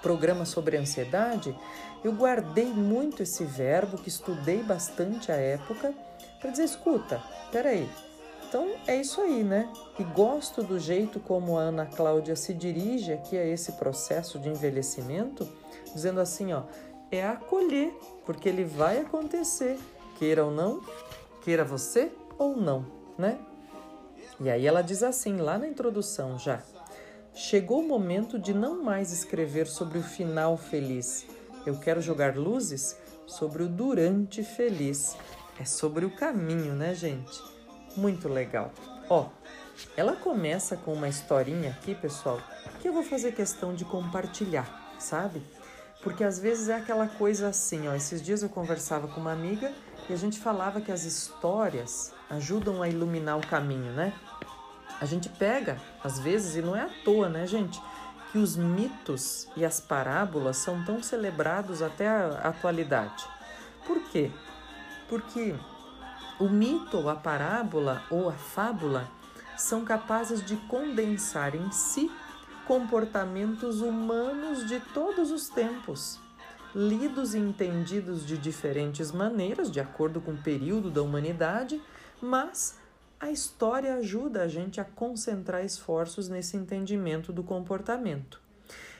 programa 0.00 0.44
sobre 0.44 0.76
ansiedade. 0.76 1.54
Eu 2.02 2.12
guardei 2.12 2.66
muito 2.66 3.22
esse 3.22 3.44
verbo 3.44 3.98
que 3.98 4.08
estudei 4.08 4.62
bastante 4.62 5.30
à 5.30 5.36
época 5.36 5.92
para 6.40 6.50
dizer, 6.50 6.64
escuta, 6.64 7.22
peraí. 7.50 7.88
Então 8.48 8.74
é 8.86 8.96
isso 8.96 9.20
aí, 9.20 9.42
né? 9.42 9.68
E 9.98 10.04
gosto 10.04 10.62
do 10.62 10.78
jeito 10.78 11.18
como 11.18 11.58
a 11.58 11.62
Ana 11.62 11.86
Cláudia 11.86 12.36
se 12.36 12.54
dirige 12.54 13.12
aqui 13.12 13.36
a 13.36 13.44
esse 13.44 13.72
processo 13.72 14.38
de 14.38 14.48
envelhecimento, 14.48 15.48
dizendo 15.92 16.20
assim, 16.20 16.52
ó, 16.52 16.62
é 17.10 17.26
acolher, 17.26 17.92
porque 18.24 18.48
ele 18.48 18.64
vai 18.64 19.00
acontecer, 19.00 19.78
queira 20.18 20.44
ou 20.44 20.50
não, 20.50 20.80
queira 21.42 21.64
você 21.64 22.12
ou 22.38 22.56
não, 22.56 22.86
né? 23.18 23.38
E 24.38 24.48
aí 24.48 24.66
ela 24.66 24.82
diz 24.82 25.02
assim, 25.02 25.38
lá 25.38 25.58
na 25.58 25.66
introdução 25.66 26.38
já: 26.38 26.62
Chegou 27.34 27.80
o 27.80 27.88
momento 27.88 28.38
de 28.38 28.54
não 28.54 28.82
mais 28.82 29.12
escrever 29.12 29.66
sobre 29.66 29.98
o 29.98 30.02
final 30.02 30.56
feliz. 30.56 31.26
Eu 31.64 31.78
quero 31.78 32.00
jogar 32.00 32.36
luzes 32.36 32.96
sobre 33.26 33.62
o 33.62 33.68
durante 33.68 34.42
feliz. 34.42 35.16
É 35.58 35.64
sobre 35.64 36.04
o 36.04 36.10
caminho, 36.10 36.74
né, 36.74 36.94
gente? 36.94 37.55
Muito 37.96 38.28
legal. 38.28 38.72
Ó, 39.08 39.28
ela 39.96 40.16
começa 40.16 40.76
com 40.76 40.92
uma 40.92 41.08
historinha 41.08 41.70
aqui, 41.70 41.94
pessoal, 41.94 42.40
que 42.80 42.88
eu 42.88 42.92
vou 42.92 43.02
fazer 43.02 43.32
questão 43.32 43.74
de 43.74 43.84
compartilhar, 43.84 44.94
sabe? 44.98 45.42
Porque 46.02 46.22
às 46.22 46.38
vezes 46.38 46.68
é 46.68 46.76
aquela 46.76 47.08
coisa 47.08 47.48
assim, 47.48 47.88
ó. 47.88 47.94
Esses 47.94 48.22
dias 48.22 48.42
eu 48.42 48.48
conversava 48.48 49.08
com 49.08 49.20
uma 49.20 49.32
amiga 49.32 49.72
e 50.08 50.12
a 50.12 50.16
gente 50.16 50.38
falava 50.38 50.80
que 50.80 50.92
as 50.92 51.04
histórias 51.04 52.12
ajudam 52.30 52.82
a 52.82 52.88
iluminar 52.88 53.38
o 53.38 53.46
caminho, 53.46 53.92
né? 53.92 54.12
A 55.00 55.04
gente 55.04 55.28
pega, 55.28 55.80
às 56.02 56.18
vezes, 56.18 56.56
e 56.56 56.62
não 56.62 56.76
é 56.76 56.82
à 56.82 56.90
toa, 57.04 57.28
né, 57.28 57.46
gente? 57.46 57.80
Que 58.32 58.38
os 58.38 58.56
mitos 58.56 59.48
e 59.56 59.64
as 59.64 59.80
parábolas 59.80 60.58
são 60.58 60.84
tão 60.84 61.02
celebrados 61.02 61.82
até 61.82 62.08
a 62.08 62.40
atualidade. 62.44 63.26
Por 63.86 64.00
quê? 64.10 64.30
Porque 65.08 65.54
o 66.38 66.48
mito, 66.48 67.08
a 67.08 67.16
parábola 67.16 68.02
ou 68.10 68.28
a 68.28 68.32
fábula 68.32 69.08
são 69.56 69.84
capazes 69.84 70.44
de 70.44 70.56
condensar 70.56 71.54
em 71.54 71.70
si 71.72 72.10
comportamentos 72.66 73.80
humanos 73.80 74.66
de 74.66 74.80
todos 74.92 75.30
os 75.30 75.48
tempos, 75.48 76.20
lidos 76.74 77.34
e 77.34 77.38
entendidos 77.38 78.26
de 78.26 78.36
diferentes 78.36 79.12
maneiras, 79.12 79.70
de 79.70 79.80
acordo 79.80 80.20
com 80.20 80.32
o 80.32 80.42
período 80.42 80.90
da 80.90 81.00
humanidade, 81.00 81.80
mas 82.20 82.78
a 83.18 83.30
história 83.30 83.94
ajuda 83.94 84.42
a 84.42 84.48
gente 84.48 84.80
a 84.80 84.84
concentrar 84.84 85.64
esforços 85.64 86.28
nesse 86.28 86.56
entendimento 86.56 87.32
do 87.32 87.42
comportamento. 87.42 88.40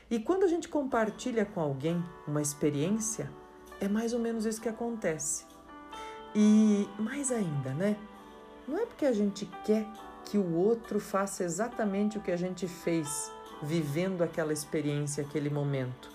E 0.08 0.18
quando 0.18 0.44
a 0.44 0.48
gente 0.48 0.68
compartilha 0.68 1.44
com 1.44 1.60
alguém 1.60 2.02
uma 2.26 2.40
experiência, 2.40 3.30
é 3.80 3.88
mais 3.88 4.14
ou 4.14 4.20
menos 4.20 4.46
isso 4.46 4.60
que 4.60 4.68
acontece. 4.68 5.55
E 6.38 6.86
mais 6.98 7.32
ainda, 7.32 7.72
né? 7.72 7.96
Não 8.68 8.76
é 8.76 8.84
porque 8.84 9.06
a 9.06 9.12
gente 9.12 9.46
quer 9.64 9.86
que 10.26 10.36
o 10.36 10.54
outro 10.54 11.00
faça 11.00 11.42
exatamente 11.42 12.18
o 12.18 12.20
que 12.20 12.30
a 12.30 12.36
gente 12.36 12.68
fez 12.68 13.32
vivendo 13.62 14.20
aquela 14.20 14.52
experiência, 14.52 15.24
aquele 15.24 15.48
momento. 15.48 16.10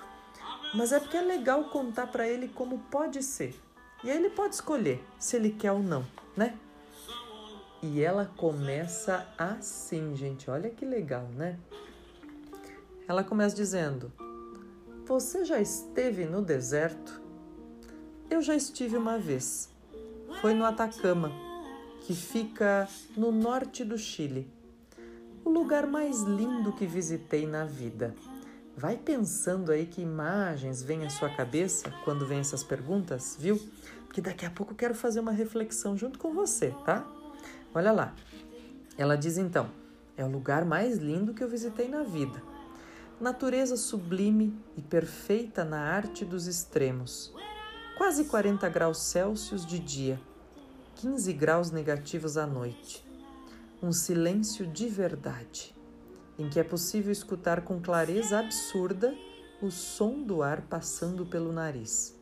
Mas 0.75 0.91
é 0.91 0.99
porque 0.99 1.17
é 1.17 1.21
legal 1.21 1.63
contar 1.71 2.05
para 2.05 2.27
ele 2.27 2.47
como 2.47 2.77
pode 2.91 3.23
ser. 3.23 3.59
E 4.03 4.11
aí 4.11 4.17
ele 4.17 4.29
pode 4.29 4.53
escolher 4.53 5.03
se 5.17 5.37
ele 5.37 5.49
quer 5.49 5.71
ou 5.71 5.81
não, 5.81 6.05
né? 6.37 6.55
E 7.81 8.03
ela 8.03 8.31
começa 8.37 9.27
assim, 9.35 10.15
gente. 10.15 10.51
Olha 10.51 10.69
que 10.69 10.85
legal, 10.85 11.27
né? 11.35 11.57
Ela 13.07 13.23
começa 13.23 13.55
dizendo: 13.55 14.11
Você 15.05 15.43
já 15.45 15.59
esteve 15.59 16.25
no 16.25 16.43
deserto? 16.43 17.19
Eu 18.29 18.39
já 18.43 18.53
estive 18.53 18.97
uma 18.97 19.17
vez. 19.17 19.70
Foi 20.41 20.55
no 20.55 20.65
Atacama, 20.65 21.31
que 22.01 22.15
fica 22.15 22.87
no 23.15 23.31
norte 23.31 23.85
do 23.85 23.95
Chile 23.95 24.51
o 25.45 25.49
lugar 25.49 25.85
mais 25.85 26.21
lindo 26.21 26.73
que 26.73 26.85
visitei 26.85 27.45
na 27.45 27.63
vida. 27.63 28.15
Vai 28.75 28.97
pensando 28.97 29.71
aí 29.71 29.85
que 29.85 30.01
imagens 30.01 30.81
vêm 30.81 31.05
à 31.05 31.09
sua 31.11 31.29
cabeça 31.29 31.93
quando 32.03 32.25
vem 32.25 32.39
essas 32.39 32.63
perguntas, 32.63 33.37
viu? 33.39 33.61
Porque 34.05 34.19
daqui 34.19 34.43
a 34.43 34.49
pouco 34.49 34.73
eu 34.73 34.77
quero 34.77 34.95
fazer 34.95 35.19
uma 35.19 35.31
reflexão 35.31 35.95
junto 35.95 36.17
com 36.17 36.33
você, 36.33 36.73
tá? 36.85 37.05
Olha 37.73 37.91
lá. 37.91 38.15
Ela 38.97 39.15
diz 39.15 39.37
então: 39.37 39.69
é 40.17 40.25
o 40.25 40.31
lugar 40.31 40.65
mais 40.65 40.97
lindo 40.97 41.35
que 41.35 41.43
eu 41.43 41.49
visitei 41.49 41.87
na 41.87 42.01
vida. 42.01 42.41
Natureza 43.19 43.77
sublime 43.77 44.59
e 44.75 44.81
perfeita 44.81 45.63
na 45.63 45.81
arte 45.81 46.25
dos 46.25 46.47
extremos. 46.47 47.31
Quase 47.95 48.25
40 48.25 48.67
graus 48.69 48.97
Celsius 48.97 49.63
de 49.63 49.77
dia, 49.77 50.19
15 51.01 51.33
graus 51.33 51.71
negativos 51.71 52.37
à 52.37 52.45
noite 52.45 53.03
um 53.81 53.91
silêncio 53.91 54.67
de 54.67 54.87
verdade, 54.87 55.75
em 56.37 56.47
que 56.47 56.59
é 56.59 56.63
possível 56.63 57.11
escutar 57.11 57.63
com 57.63 57.81
clareza 57.81 58.37
absurda 58.37 59.11
o 59.63 59.71
som 59.71 60.21
do 60.21 60.43
ar 60.43 60.61
passando 60.61 61.25
pelo 61.25 61.51
nariz, 61.51 62.15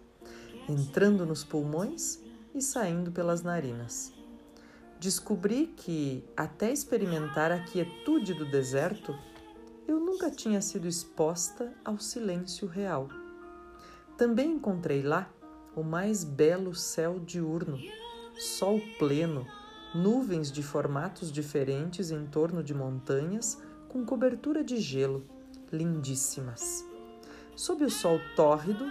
entrando 0.70 1.26
nos 1.26 1.44
pulmões 1.44 2.22
e 2.56 2.62
saindo 2.62 3.12
pelas 3.12 3.42
narinas. 3.42 4.14
Descobri 4.98 5.74
que, 5.76 6.24
até 6.38 6.72
experimentar 6.72 7.52
a 7.52 7.60
quietude 7.60 8.34
do 8.34 8.50
deserto, 8.50 9.14
eu 9.90 10.00
nunca 10.00 10.32
tinha 10.32 10.62
sido 10.62 10.88
exposta 10.88 11.74
ao 11.84 12.00
silêncio 12.00 12.66
real. 12.66 13.10
Também 14.18 14.54
encontrei 14.54 15.04
lá 15.04 15.30
o 15.76 15.84
mais 15.84 16.24
belo 16.24 16.74
céu 16.74 17.20
diurno, 17.20 17.78
sol 18.40 18.80
pleno, 18.98 19.46
nuvens 19.94 20.50
de 20.50 20.64
formatos 20.64 21.30
diferentes 21.30 22.10
em 22.10 22.26
torno 22.26 22.64
de 22.64 22.74
montanhas 22.74 23.62
com 23.90 24.06
cobertura 24.06 24.64
de 24.64 24.78
gelo, 24.78 25.26
lindíssimas. 25.74 26.86
Sob 27.54 27.84
o 27.84 27.90
sol 27.90 28.18
tórrido, 28.38 28.90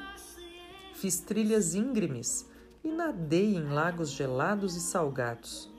fiz 0.92 1.20
trilhas 1.20 1.74
íngremes 1.74 2.46
e 2.84 2.88
nadei 2.88 3.56
em 3.56 3.70
lagos 3.70 4.10
gelados 4.10 4.76
e 4.76 4.80
salgados. 4.80 5.72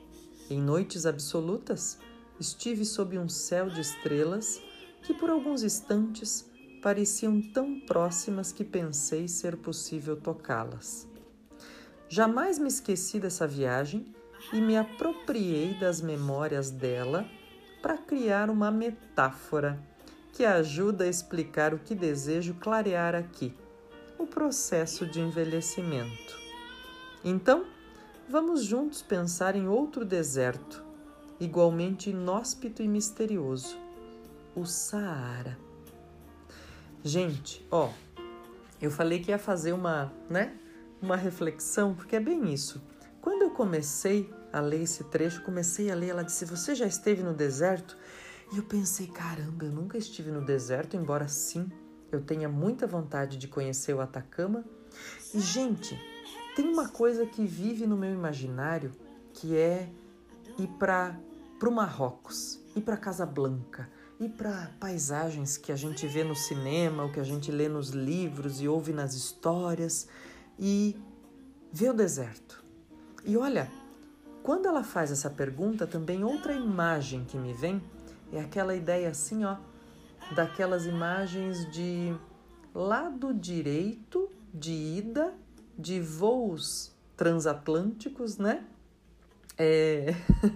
Em 0.50 0.60
noites 0.60 1.06
absolutas, 1.06 2.00
estive 2.40 2.84
sob 2.84 3.20
um 3.20 3.30
céu 3.30 3.70
de 3.70 3.82
estrelas 3.82 4.60
que 5.04 5.14
por 5.14 5.30
alguns 5.30 5.62
instantes 5.62 6.50
pareciam 6.82 7.40
tão 7.54 7.80
próximas 7.82 8.52
que 8.52 8.64
pensei 8.64 9.28
ser 9.28 9.58
possível 9.58 10.16
tocá-las. 10.16 11.09
Jamais 12.12 12.58
me 12.58 12.68
esqueci 12.68 13.20
dessa 13.20 13.46
viagem 13.46 14.04
e 14.52 14.60
me 14.60 14.76
apropriei 14.76 15.76
das 15.76 16.02
memórias 16.02 16.72
dela 16.72 17.30
para 17.84 18.00
criar 18.00 18.50
uma 18.50 18.72
metáfora 18.72 19.80
que 20.34 20.44
ajuda 20.44 21.04
a 21.04 21.08
explicar 21.08 21.72
o 21.72 21.78
que 21.78 21.94
desejo 21.94 22.56
clarear 22.56 23.14
aqui: 23.14 23.54
o 24.18 24.26
processo 24.26 25.06
de 25.06 25.22
envelhecimento. 25.22 26.40
Então, 27.24 27.68
vamos 28.28 28.64
juntos 28.64 29.04
pensar 29.04 29.56
em 29.56 29.68
outro 29.68 30.04
deserto, 30.04 30.84
igualmente 31.40 32.10
inóspito 32.10 32.82
e 32.82 32.88
misterioso: 32.88 33.78
o 34.56 34.66
Saara. 34.66 35.60
Gente, 37.04 37.64
ó, 37.70 37.92
eu 38.82 38.90
falei 38.90 39.20
que 39.20 39.30
ia 39.30 39.38
fazer 39.38 39.74
uma, 39.74 40.12
né, 40.28 40.58
uma 41.02 41.16
reflexão, 41.16 41.96
porque 41.96 42.16
é 42.16 42.20
bem 42.20 42.54
isso. 42.54 42.82
Quando 43.22 43.44
eu 43.44 43.52
comecei 43.52 44.32
a 44.52 44.60
ler 44.60 44.84
esse 44.84 45.04
trecho, 45.06 45.42
comecei 45.44 45.92
a 45.92 45.96
ler, 45.96 46.10
ela 46.10 46.24
disse: 46.24 46.46
Você 46.46 46.76
já 46.76 46.86
esteve 46.86 47.24
no 47.24 47.34
deserto? 47.34 47.98
E 48.52 48.58
eu 48.58 48.64
pensei: 48.64 49.08
caramba, 49.08 49.66
eu 49.66 49.72
nunca 49.72 49.98
estive 49.98 50.32
no 50.32 50.42
deserto, 50.42 50.96
embora 50.96 51.28
sim 51.28 51.70
eu 52.12 52.22
tenha 52.22 52.50
muita 52.50 52.88
vontade 52.88 53.38
de 53.38 53.48
conhecer 53.48 53.94
o 53.94 54.02
Atacama. 54.02 54.66
E, 55.34 55.40
gente, 55.40 56.00
tem 56.56 56.68
uma 56.68 56.90
coisa 56.90 57.26
que 57.26 57.46
vive 57.46 57.86
no 57.86 57.96
meu 57.96 58.12
imaginário 58.12 58.92
que 59.34 59.56
é 59.56 59.90
ir 60.58 60.68
para 60.80 61.20
o 61.62 61.72
Marrocos, 61.72 62.60
ir 62.76 62.82
para 62.82 62.98
Casablanca, 62.98 63.88
ir 64.20 64.30
para 64.30 64.72
paisagens 64.80 65.56
que 65.56 65.72
a 65.72 65.76
gente 65.76 66.08
vê 66.08 66.24
no 66.24 66.36
cinema, 66.36 67.06
o 67.06 67.12
que 67.12 67.20
a 67.20 67.24
gente 67.24 67.52
lê 67.52 67.70
nos 67.70 67.90
livros 67.90 68.60
e 68.60 68.68
ouve 68.68 68.92
nas 68.92 69.14
histórias 69.14 70.08
e 70.60 70.96
ver 71.72 71.92
o 71.92 71.94
deserto. 71.94 72.64
E 73.24 73.38
olha, 73.38 73.72
quando 74.44 74.68
ela 74.68 74.84
faz 74.84 75.12
essa 75.12 75.30
pergunta, 75.30 75.88
também 75.88 76.24
outra 76.24 76.54
imagem 76.54 77.24
que 77.26 77.38
me 77.38 77.54
vem 77.54 77.82
É 78.32 78.42
aquela 78.42 78.76
ideia 78.76 79.10
assim, 79.10 79.44
ó, 79.44 79.58
daquelas 80.36 80.86
imagens 80.86 81.70
de 81.72 82.16
lado 82.74 83.34
direito 83.34 84.30
de 84.54 84.72
ida 84.72 85.34
de 85.78 86.00
voos 86.00 86.96
transatlânticos, 87.16 88.38
né? 88.38 88.66
É, 89.58 90.14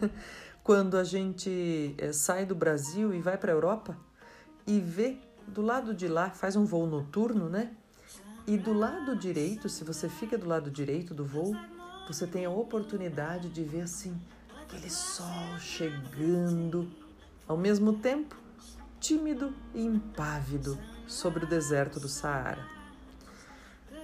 quando 0.64 0.98
a 0.98 1.04
gente 1.04 1.96
é, 1.98 2.14
sai 2.14 2.46
do 2.46 2.56
Brasil 2.56 3.14
e 3.14 3.20
vai 3.20 3.38
para 3.38 3.52
a 3.52 3.56
Europa 3.56 3.98
e 4.66 4.80
vê 4.80 5.18
do 5.48 5.62
lado 5.62 5.94
de 5.94 6.08
lá, 6.08 6.30
faz 6.30 6.56
um 6.56 6.66
voo 6.66 6.86
noturno, 6.86 7.50
né? 7.50 7.76
E 8.46 8.58
do 8.58 8.74
lado 8.74 9.16
direito, 9.16 9.70
se 9.70 9.86
você 9.86 10.10
fica 10.10 10.38
do 10.38 10.48
lado 10.48 10.70
direito 10.70 11.14
do 11.14 11.24
voo, 11.24 11.56
você 12.06 12.28
tem 12.28 12.44
a 12.44 12.50
oportunidade 12.50 13.48
de 13.50 13.64
ver 13.64 13.82
assim 13.82 14.20
aquele 14.62 14.90
sol 14.90 15.58
chegando, 15.60 16.92
ao 17.48 17.56
mesmo 17.56 17.94
tempo 17.94 18.36
tímido 19.00 19.54
e 19.74 19.82
impávido 19.82 20.78
sobre 21.08 21.46
o 21.46 21.48
deserto 21.48 22.00
do 22.00 22.10
Saara. 22.10 22.68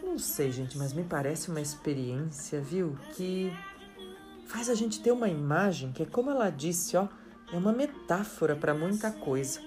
Não 0.02 0.18
sei, 0.18 0.52
gente, 0.52 0.78
mas 0.78 0.94
me 0.94 1.04
parece 1.04 1.50
uma 1.50 1.60
experiência, 1.60 2.62
viu, 2.62 2.98
que 3.16 3.52
faz 4.48 4.70
a 4.70 4.76
gente 4.76 5.02
ter 5.02 5.12
uma 5.12 5.28
imagem 5.28 5.92
que 5.92 6.04
é 6.04 6.06
como 6.06 6.32
ela 6.32 6.50
disse, 6.50 6.96
ó, 6.96 7.08
é 7.52 7.58
uma 7.58 7.74
metáfora 7.74 8.56
para 8.56 8.74
muita 8.74 9.12
coisa. 9.12 9.62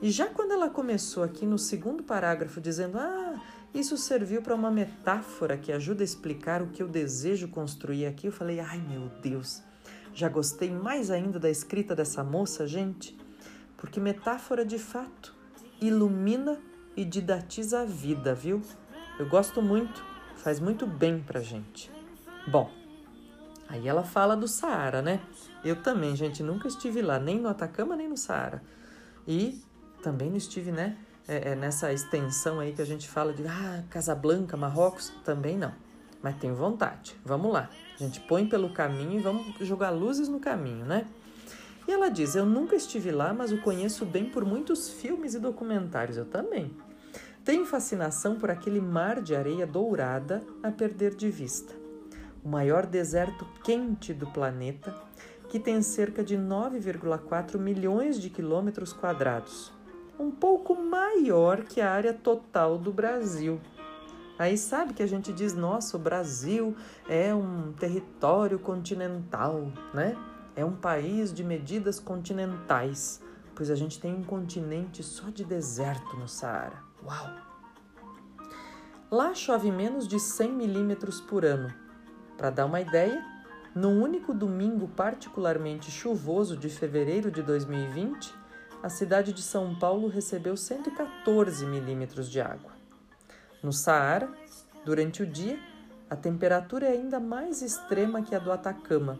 E 0.00 0.10
já 0.10 0.26
quando 0.26 0.52
ela 0.52 0.68
começou 0.68 1.22
aqui 1.22 1.46
no 1.46 1.58
segundo 1.58 2.02
parágrafo 2.02 2.60
dizendo: 2.60 2.98
"Ah, 2.98 3.33
isso 3.74 3.96
serviu 3.96 4.40
para 4.40 4.54
uma 4.54 4.70
metáfora 4.70 5.58
que 5.58 5.72
ajuda 5.72 6.02
a 6.02 6.04
explicar 6.04 6.62
o 6.62 6.68
que 6.68 6.82
eu 6.82 6.88
desejo 6.88 7.48
construir 7.48 8.06
aqui", 8.06 8.28
eu 8.28 8.32
falei: 8.32 8.60
"Ai, 8.60 8.78
meu 8.78 9.10
Deus. 9.20 9.62
Já 10.14 10.28
gostei 10.28 10.70
mais 10.70 11.10
ainda 11.10 11.40
da 11.40 11.50
escrita 11.50 11.94
dessa 11.94 12.22
moça, 12.22 12.68
gente, 12.68 13.18
porque 13.76 13.98
metáfora 13.98 14.64
de 14.64 14.78
fato 14.78 15.34
ilumina 15.80 16.60
e 16.96 17.04
didatiza 17.04 17.80
a 17.80 17.84
vida, 17.84 18.32
viu? 18.32 18.62
Eu 19.18 19.28
gosto 19.28 19.60
muito, 19.60 20.04
faz 20.36 20.60
muito 20.60 20.86
bem 20.86 21.20
pra 21.20 21.40
gente. 21.40 21.90
Bom, 22.46 22.70
aí 23.68 23.88
ela 23.88 24.04
fala 24.04 24.36
do 24.36 24.46
Saara, 24.46 25.02
né? 25.02 25.20
Eu 25.64 25.82
também, 25.82 26.14
gente, 26.14 26.42
nunca 26.42 26.68
estive 26.68 27.02
lá, 27.02 27.18
nem 27.18 27.40
no 27.40 27.48
Atacama, 27.48 27.96
nem 27.96 28.08
no 28.08 28.16
Saara. 28.16 28.62
E 29.26 29.60
também 30.02 30.30
não 30.30 30.36
estive, 30.36 30.70
né? 30.70 30.96
É, 31.26 31.52
é 31.52 31.54
nessa 31.54 31.92
extensão 31.92 32.60
aí 32.60 32.72
que 32.72 32.82
a 32.82 32.86
gente 32.86 33.08
fala 33.08 33.32
de 33.32 33.46
ah, 33.46 33.82
Casablanca, 33.90 34.56
Marrocos, 34.56 35.12
também 35.24 35.56
não. 35.56 35.72
Mas 36.22 36.36
tenho 36.36 36.54
vontade. 36.54 37.14
Vamos 37.24 37.52
lá. 37.52 37.68
A 37.94 38.02
gente 38.02 38.20
põe 38.20 38.46
pelo 38.46 38.72
caminho 38.72 39.20
e 39.20 39.22
vamos 39.22 39.54
jogar 39.60 39.90
luzes 39.90 40.28
no 40.28 40.40
caminho, 40.40 40.84
né? 40.84 41.06
E 41.86 41.92
ela 41.92 42.08
diz: 42.08 42.34
Eu 42.34 42.46
nunca 42.46 42.74
estive 42.74 43.10
lá, 43.10 43.32
mas 43.34 43.52
o 43.52 43.60
conheço 43.60 44.06
bem 44.06 44.24
por 44.24 44.44
muitos 44.44 44.88
filmes 44.88 45.34
e 45.34 45.38
documentários. 45.38 46.16
Eu 46.16 46.24
também. 46.24 46.74
Tenho 47.44 47.66
fascinação 47.66 48.36
por 48.36 48.50
aquele 48.50 48.80
mar 48.80 49.20
de 49.20 49.36
areia 49.36 49.66
dourada 49.66 50.42
a 50.62 50.70
perder 50.70 51.14
de 51.14 51.30
vista. 51.30 51.74
O 52.42 52.48
maior 52.48 52.86
deserto 52.86 53.46
quente 53.62 54.14
do 54.14 54.26
planeta, 54.26 54.94
que 55.50 55.60
tem 55.60 55.82
cerca 55.82 56.24
de 56.24 56.38
9,4 56.38 57.58
milhões 57.58 58.18
de 58.18 58.30
quilômetros 58.30 58.94
quadrados, 58.94 59.73
um 60.18 60.30
pouco 60.30 60.74
maior 60.74 61.62
que 61.64 61.80
a 61.80 61.90
área 61.90 62.12
total 62.12 62.78
do 62.78 62.92
Brasil. 62.92 63.60
Aí 64.38 64.58
sabe 64.58 64.94
que 64.94 65.02
a 65.02 65.06
gente 65.06 65.32
diz, 65.32 65.54
nossa, 65.54 65.96
o 65.96 66.00
Brasil 66.00 66.76
é 67.08 67.34
um 67.34 67.72
território 67.72 68.58
continental, 68.58 69.72
né? 69.92 70.16
É 70.56 70.64
um 70.64 70.74
país 70.74 71.32
de 71.32 71.44
medidas 71.44 72.00
continentais, 72.00 73.22
pois 73.54 73.70
a 73.70 73.74
gente 73.74 74.00
tem 74.00 74.14
um 74.14 74.24
continente 74.24 75.02
só 75.02 75.28
de 75.30 75.44
deserto 75.44 76.16
no 76.16 76.28
Saara. 76.28 76.82
Uau! 77.04 77.30
Lá 79.10 79.34
chove 79.34 79.70
menos 79.70 80.08
de 80.08 80.18
100 80.18 80.52
milímetros 80.52 81.20
por 81.20 81.44
ano. 81.44 81.72
Para 82.36 82.50
dar 82.50 82.66
uma 82.66 82.80
ideia, 82.80 83.24
no 83.74 83.90
único 83.90 84.34
domingo 84.34 84.88
particularmente 84.88 85.90
chuvoso 85.90 86.56
de 86.56 86.68
fevereiro 86.68 87.30
de 87.30 87.42
2020, 87.42 88.34
a 88.84 88.90
cidade 88.90 89.32
de 89.32 89.40
São 89.40 89.74
Paulo 89.74 90.08
recebeu 90.08 90.58
114 90.58 91.64
milímetros 91.64 92.30
de 92.30 92.38
água. 92.38 92.70
No 93.62 93.72
Saara, 93.72 94.30
durante 94.84 95.22
o 95.22 95.26
dia, 95.26 95.58
a 96.10 96.14
temperatura 96.14 96.88
é 96.88 96.90
ainda 96.90 97.18
mais 97.18 97.62
extrema 97.62 98.20
que 98.20 98.34
a 98.34 98.38
do 98.38 98.52
Atacama, 98.52 99.18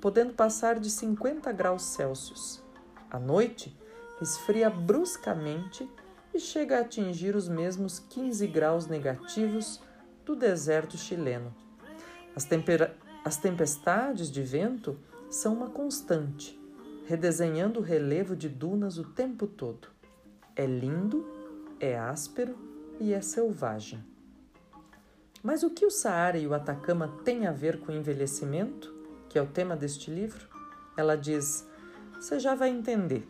podendo 0.00 0.32
passar 0.32 0.80
de 0.80 0.88
50 0.88 1.52
graus 1.52 1.82
Celsius. 1.82 2.62
À 3.10 3.18
noite, 3.18 3.78
esfria 4.18 4.70
bruscamente 4.70 5.86
e 6.32 6.40
chega 6.40 6.78
a 6.78 6.80
atingir 6.80 7.36
os 7.36 7.50
mesmos 7.50 7.98
15 7.98 8.46
graus 8.46 8.86
negativos 8.86 9.78
do 10.24 10.34
deserto 10.34 10.96
chileno. 10.96 11.54
As, 12.34 12.48
as 13.22 13.36
tempestades 13.36 14.30
de 14.30 14.40
vento 14.42 14.98
são 15.28 15.52
uma 15.52 15.68
constante, 15.68 16.61
redesenhando 17.04 17.80
o 17.80 17.82
relevo 17.82 18.36
de 18.36 18.48
dunas 18.48 18.98
o 18.98 19.04
tempo 19.04 19.46
todo. 19.46 19.88
É 20.54 20.66
lindo, 20.66 21.26
é 21.80 21.98
áspero 21.98 22.56
e 23.00 23.12
é 23.12 23.20
selvagem. 23.20 24.02
Mas 25.42 25.62
o 25.62 25.70
que 25.70 25.84
o 25.84 25.90
Saara 25.90 26.38
e 26.38 26.46
o 26.46 26.54
Atacama 26.54 27.08
têm 27.24 27.46
a 27.46 27.52
ver 27.52 27.80
com 27.80 27.90
o 27.90 27.94
envelhecimento, 27.94 28.94
que 29.28 29.38
é 29.38 29.42
o 29.42 29.46
tema 29.46 29.74
deste 29.74 30.10
livro? 30.10 30.46
Ela 30.96 31.16
diz: 31.16 31.66
Você 32.14 32.38
já 32.38 32.54
vai 32.54 32.68
entender. 32.68 33.26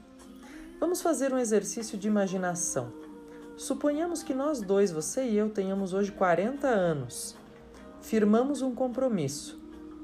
Vamos 0.78 1.00
fazer 1.00 1.32
um 1.32 1.38
exercício 1.38 1.96
de 1.96 2.08
imaginação. 2.08 2.92
Suponhamos 3.56 4.22
que 4.22 4.35
nós 4.35 4.61
dois, 4.61 4.90
você 4.90 5.24
e 5.24 5.37
eu, 5.37 5.48
tenhamos 5.48 5.94
hoje 5.94 6.11
40 6.11 6.66
anos. 6.66 7.37
Firmamos 8.00 8.61
um 8.61 8.74
compromisso. 8.74 9.62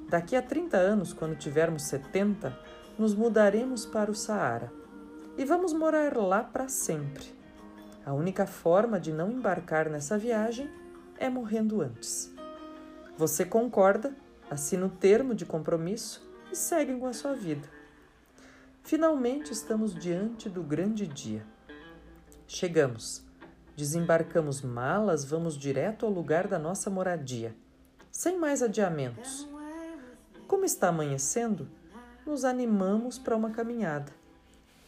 Daqui 0.09 0.37
a 0.37 0.41
30 0.41 0.77
anos, 0.77 1.13
quando 1.13 1.37
tivermos 1.37 1.83
70, 1.83 2.57
nos 2.99 3.15
mudaremos 3.15 3.87
para 3.87 4.11
o 4.11 4.15
Saara 4.15 4.73
e 5.37 5.45
vamos 5.45 5.73
morar 5.73 6.17
lá 6.17 6.43
para 6.43 6.69
sempre. 6.69 7.25
A 8.05 8.13
única 8.13 8.45
forma 8.45 8.99
de 8.99 9.13
não 9.13 9.31
embarcar 9.31 9.89
nessa 9.89 10.19
viagem 10.19 10.69
é 11.17 11.29
morrendo 11.29 11.81
antes. 11.81 12.35
Você 13.17 13.45
concorda, 13.45 14.17
assina 14.51 14.87
o 14.87 14.91
termo 14.91 15.35
de 15.35 15.47
compromisso 15.47 16.29
e 16.51 16.57
segue 16.57 16.95
com 16.99 17.07
a 17.07 17.13
sua 17.13 17.35
vida. 17.35 17.69
Finalmente 18.83 19.53
estamos 19.53 19.95
diante 19.95 20.49
do 20.49 20.63
grande 20.63 21.07
dia. 21.07 21.45
Chegamos. 22.47 23.23
Desembarcamos 23.77 24.61
malas, 24.63 25.25
vamos 25.25 25.57
direto 25.57 26.05
ao 26.05 26.11
lugar 26.11 26.49
da 26.49 26.59
nossa 26.59 26.91
moradia, 26.91 27.55
sem 28.11 28.37
mais 28.37 28.61
adiamentos. 28.61 29.49
Como 30.49 30.65
está 30.65 30.89
amanhecendo, 30.89 31.69
nos 32.29 32.45
animamos 32.45 33.19
para 33.19 33.37
uma 33.37 33.51
caminhada. 33.51 34.13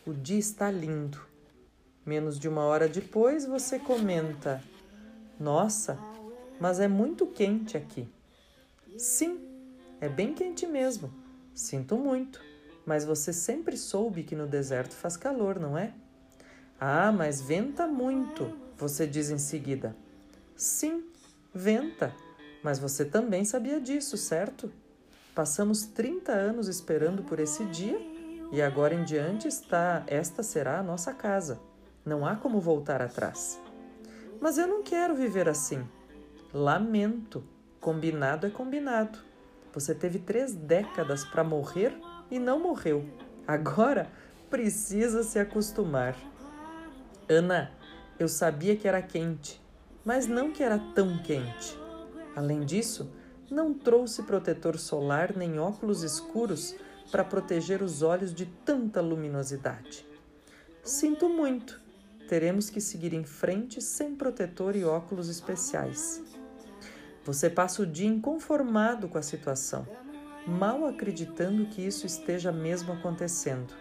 O 0.06 0.12
dia 0.12 0.38
está 0.38 0.70
lindo. 0.70 1.20
Menos 2.06 2.38
de 2.38 2.48
uma 2.48 2.62
hora 2.62 2.88
depois, 2.88 3.44
você 3.44 3.78
comenta: 3.78 4.62
Nossa, 5.38 5.98
mas 6.60 6.78
é 6.78 6.86
muito 6.86 7.26
quente 7.26 7.76
aqui. 7.76 8.08
Sim, 8.96 9.40
é 10.00 10.08
bem 10.08 10.34
quente 10.34 10.66
mesmo. 10.66 11.12
Sinto 11.54 11.96
muito 11.96 12.50
mas 12.90 13.04
você 13.04 13.32
sempre 13.32 13.76
soube 13.76 14.24
que 14.24 14.34
no 14.34 14.48
deserto 14.48 14.94
faz 14.94 15.16
calor, 15.16 15.60
não 15.60 15.76
é? 15.76 15.92
Ah, 16.78 17.12
mas 17.12 17.40
venta 17.40 17.86
muito, 17.86 18.52
você 18.76 19.06
diz 19.06 19.30
em 19.30 19.38
seguida. 19.38 19.94
Sim, 20.56 21.04
venta, 21.54 22.12
mas 22.64 22.80
você 22.80 23.04
também 23.04 23.44
sabia 23.44 23.80
disso, 23.80 24.16
certo? 24.16 24.72
Passamos 25.34 25.86
30 25.86 26.32
anos 26.32 26.66
esperando 26.66 27.22
por 27.22 27.38
esse 27.38 27.64
dia 27.66 27.98
e 28.52 28.60
agora 28.60 28.94
em 28.94 29.04
diante 29.04 29.46
está, 29.46 30.02
esta 30.06 30.42
será 30.42 30.80
a 30.80 30.82
nossa 30.82 31.14
casa. 31.14 31.60
Não 32.04 32.26
há 32.26 32.34
como 32.34 32.60
voltar 32.60 33.00
atrás. 33.00 33.60
Mas 34.40 34.58
eu 34.58 34.66
não 34.66 34.82
quero 34.82 35.14
viver 35.14 35.48
assim. 35.48 35.86
Lamento. 36.52 37.44
Combinado 37.80 38.46
é 38.46 38.50
combinado. 38.50 39.18
Você 39.72 39.94
teve 39.94 40.18
três 40.18 40.52
décadas 40.52 41.24
para 41.24 41.44
morrer 41.44 41.96
e 42.30 42.38
não 42.38 42.58
morreu. 42.58 43.08
Agora 43.46 44.10
precisa 44.50 45.22
se 45.22 45.38
acostumar. 45.38 46.16
Ana, 47.28 47.70
eu 48.18 48.28
sabia 48.28 48.76
que 48.76 48.88
era 48.88 49.00
quente, 49.00 49.62
mas 50.04 50.26
não 50.26 50.50
que 50.50 50.62
era 50.62 50.78
tão 50.94 51.22
quente. 51.22 51.78
Além 52.34 52.60
disso, 52.64 53.10
não 53.50 53.74
trouxe 53.74 54.22
protetor 54.22 54.78
solar 54.78 55.36
nem 55.36 55.58
óculos 55.58 56.02
escuros 56.02 56.74
para 57.10 57.24
proteger 57.24 57.82
os 57.82 58.02
olhos 58.02 58.32
de 58.32 58.46
tanta 58.46 59.00
luminosidade. 59.00 60.06
Sinto 60.84 61.28
muito, 61.28 61.80
teremos 62.28 62.70
que 62.70 62.80
seguir 62.80 63.12
em 63.12 63.24
frente 63.24 63.80
sem 63.80 64.14
protetor 64.14 64.76
e 64.76 64.84
óculos 64.84 65.28
especiais. 65.28 66.22
Você 67.24 67.50
passa 67.50 67.82
o 67.82 67.86
dia 67.86 68.08
inconformado 68.08 69.08
com 69.08 69.18
a 69.18 69.22
situação 69.22 69.86
mal 70.46 70.86
acreditando 70.86 71.66
que 71.66 71.82
isso 71.82 72.06
esteja 72.06 72.50
mesmo 72.50 72.92
acontecendo. 72.92 73.74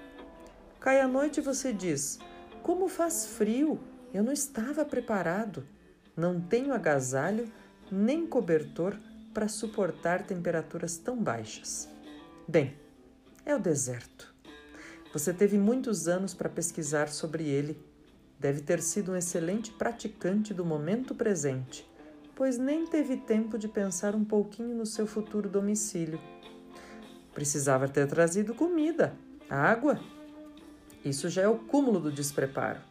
Cai 0.79 1.01
a 1.01 1.07
noite 1.07 1.39
e 1.39 1.43
você 1.43 1.73
diz: 1.73 2.19
Como 2.61 2.87
faz 2.87 3.25
frio! 3.25 3.79
Eu 4.13 4.23
não 4.23 4.33
estava 4.33 4.83
preparado. 4.83 5.65
Não 6.15 6.41
tenho 6.41 6.73
agasalho 6.73 7.51
nem 7.91 8.25
cobertor 8.25 8.97
para 9.39 9.47
suportar 9.47 10.23
temperaturas 10.23 10.97
tão 10.97 11.15
baixas. 11.15 11.87
Bem, 12.45 12.75
é 13.45 13.55
o 13.55 13.57
deserto. 13.57 14.35
Você 15.13 15.33
teve 15.33 15.57
muitos 15.57 16.09
anos 16.09 16.33
para 16.33 16.49
pesquisar 16.49 17.07
sobre 17.07 17.47
ele. 17.47 17.81
Deve 18.37 18.59
ter 18.59 18.81
sido 18.81 19.13
um 19.13 19.15
excelente 19.15 19.71
praticante 19.71 20.53
do 20.53 20.65
momento 20.65 21.15
presente, 21.15 21.89
pois 22.35 22.57
nem 22.57 22.85
teve 22.85 23.15
tempo 23.15 23.57
de 23.57 23.69
pensar 23.69 24.13
um 24.13 24.25
pouquinho 24.25 24.75
no 24.75 24.85
seu 24.85 25.07
futuro 25.07 25.47
domicílio. 25.47 26.19
Precisava 27.33 27.87
ter 27.87 28.07
trazido 28.07 28.53
comida, 28.53 29.15
água. 29.49 30.01
Isso 31.05 31.29
já 31.29 31.43
é 31.43 31.47
o 31.47 31.59
cúmulo 31.59 32.01
do 32.01 32.11
despreparo. 32.11 32.81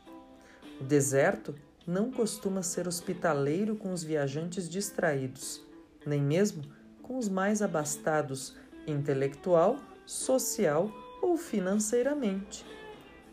O 0.80 0.84
deserto 0.84 1.54
não 1.86 2.10
costuma 2.10 2.62
ser 2.62 2.88
hospitaleiro 2.88 3.76
com 3.76 3.92
os 3.92 4.02
viajantes 4.02 4.66
distraídos, 4.66 5.67
nem 6.08 6.22
mesmo 6.22 6.62
com 7.02 7.16
os 7.16 7.28
mais 7.28 7.62
abastados 7.62 8.56
intelectual, 8.86 9.76
social 10.04 10.90
ou 11.22 11.36
financeiramente. 11.36 12.64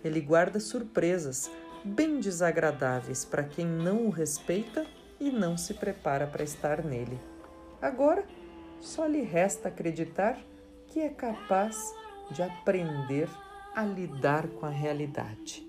Ele 0.03 0.21
guarda 0.21 0.59
surpresas 0.59 1.49
bem 1.83 2.19
desagradáveis 2.19 3.25
para 3.25 3.43
quem 3.43 3.65
não 3.65 4.05
o 4.05 4.09
respeita 4.09 4.85
e 5.19 5.31
não 5.31 5.57
se 5.57 5.73
prepara 5.73 6.27
para 6.27 6.43
estar 6.43 6.83
nele. 6.83 7.19
Agora, 7.81 8.25
só 8.79 9.05
lhe 9.05 9.21
resta 9.21 9.69
acreditar 9.69 10.37
que 10.87 10.99
é 10.99 11.09
capaz 11.09 11.93
de 12.31 12.41
aprender 12.41 13.29
a 13.75 13.83
lidar 13.83 14.47
com 14.47 14.65
a 14.65 14.69
realidade. 14.69 15.67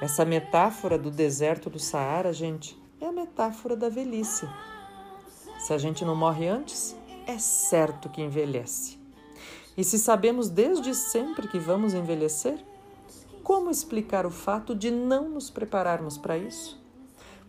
Essa 0.00 0.24
metáfora 0.24 0.98
do 0.98 1.10
deserto 1.10 1.70
do 1.70 1.78
Saara, 1.78 2.32
gente, 2.32 2.78
é 3.00 3.06
a 3.06 3.12
metáfora 3.12 3.76
da 3.76 3.88
velhice. 3.88 4.46
Se 5.64 5.72
a 5.72 5.78
gente 5.78 6.04
não 6.04 6.14
morre 6.14 6.46
antes, 6.46 6.94
é 7.26 7.38
certo 7.38 8.10
que 8.10 8.20
envelhece. 8.20 8.98
E 9.74 9.82
se 9.82 9.98
sabemos 9.98 10.50
desde 10.50 10.94
sempre 10.94 11.48
que 11.48 11.58
vamos 11.58 11.94
envelhecer, 11.94 12.62
como 13.42 13.70
explicar 13.70 14.26
o 14.26 14.30
fato 14.30 14.74
de 14.74 14.90
não 14.90 15.30
nos 15.30 15.48
prepararmos 15.48 16.18
para 16.18 16.36
isso? 16.36 16.78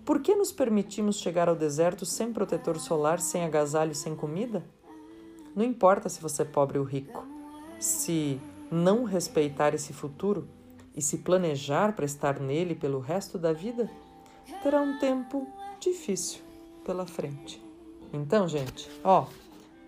Por 0.05 0.21
que 0.21 0.33
nos 0.33 0.49
permitimos 0.49 1.17
chegar 1.17 1.49
ao 1.49 1.57
deserto 1.57 2.05
sem 2.05 2.31
protetor 2.31 2.79
solar, 2.79 3.19
sem 3.19 3.43
agasalho 3.43 3.93
sem 3.93 4.15
comida? 4.15 4.63
Não 5.53 5.65
importa 5.65 6.07
se 6.07 6.21
você 6.21 6.43
é 6.43 6.45
pobre 6.45 6.79
ou 6.79 6.85
rico. 6.85 7.27
Se 7.81 8.39
não 8.71 9.03
respeitar 9.03 9.73
esse 9.73 9.91
futuro, 9.91 10.47
e 10.95 11.01
se 11.01 11.17
planejar 11.17 11.93
para 11.93 12.05
estar 12.05 12.39
nele 12.39 12.75
pelo 12.75 13.01
resto 13.01 13.37
da 13.37 13.51
vida, 13.51 13.91
terá 14.63 14.79
um 14.79 14.97
tempo 14.99 15.45
difícil 15.81 16.39
pela 16.85 17.05
frente. 17.05 17.64
Então, 18.15 18.47
gente, 18.47 18.89
ó, 19.03 19.27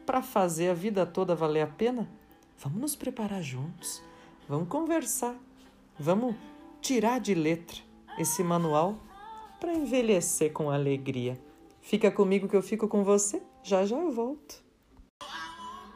para 0.05 0.21
fazer 0.21 0.69
a 0.69 0.73
vida 0.73 1.05
toda 1.05 1.35
valer 1.35 1.61
a 1.61 1.67
pena, 1.67 2.09
vamos 2.57 2.79
nos 2.79 2.95
preparar 2.95 3.41
juntos, 3.41 4.01
vamos 4.47 4.67
conversar, 4.67 5.35
vamos 5.97 6.35
tirar 6.81 7.19
de 7.19 7.33
letra 7.33 7.77
esse 8.17 8.43
manual 8.43 8.97
para 9.59 9.73
envelhecer 9.73 10.51
com 10.51 10.69
alegria. 10.69 11.39
Fica 11.81 12.11
comigo 12.11 12.47
que 12.47 12.55
eu 12.55 12.61
fico 12.61 12.87
com 12.87 13.03
você, 13.03 13.41
já 13.63 13.85
já 13.85 13.97
eu 13.97 14.11
volto. 14.11 14.61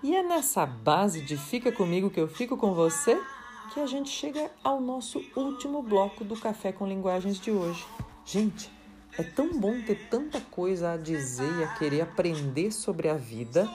E 0.02 0.16
é 0.16 0.24
nessa 0.24 0.66
base 0.66 1.22
de 1.22 1.38
fica 1.38 1.72
comigo 1.72 2.10
que 2.10 2.20
eu 2.20 2.28
fico 2.28 2.58
com 2.58 2.74
você 2.74 3.22
que 3.74 3.80
a 3.80 3.86
gente 3.86 4.10
chega 4.10 4.52
ao 4.64 4.82
nosso 4.82 5.24
último 5.36 5.82
bloco 5.82 6.24
do 6.24 6.36
Café 6.36 6.72
com 6.72 6.88
Linguagens 6.88 7.40
de 7.40 7.52
hoje. 7.52 7.86
Gente, 8.26 8.72
é 9.18 9.24
tão 9.24 9.60
bom 9.60 9.82
ter 9.82 10.08
tanta 10.10 10.40
coisa 10.40 10.94
a 10.94 10.98
dizer 10.98 11.52
e 11.60 11.64
a 11.64 11.68
querer 11.76 12.02
aprender 12.02 12.72
sobre 12.72 13.10
a 13.10 13.16
vida, 13.16 13.70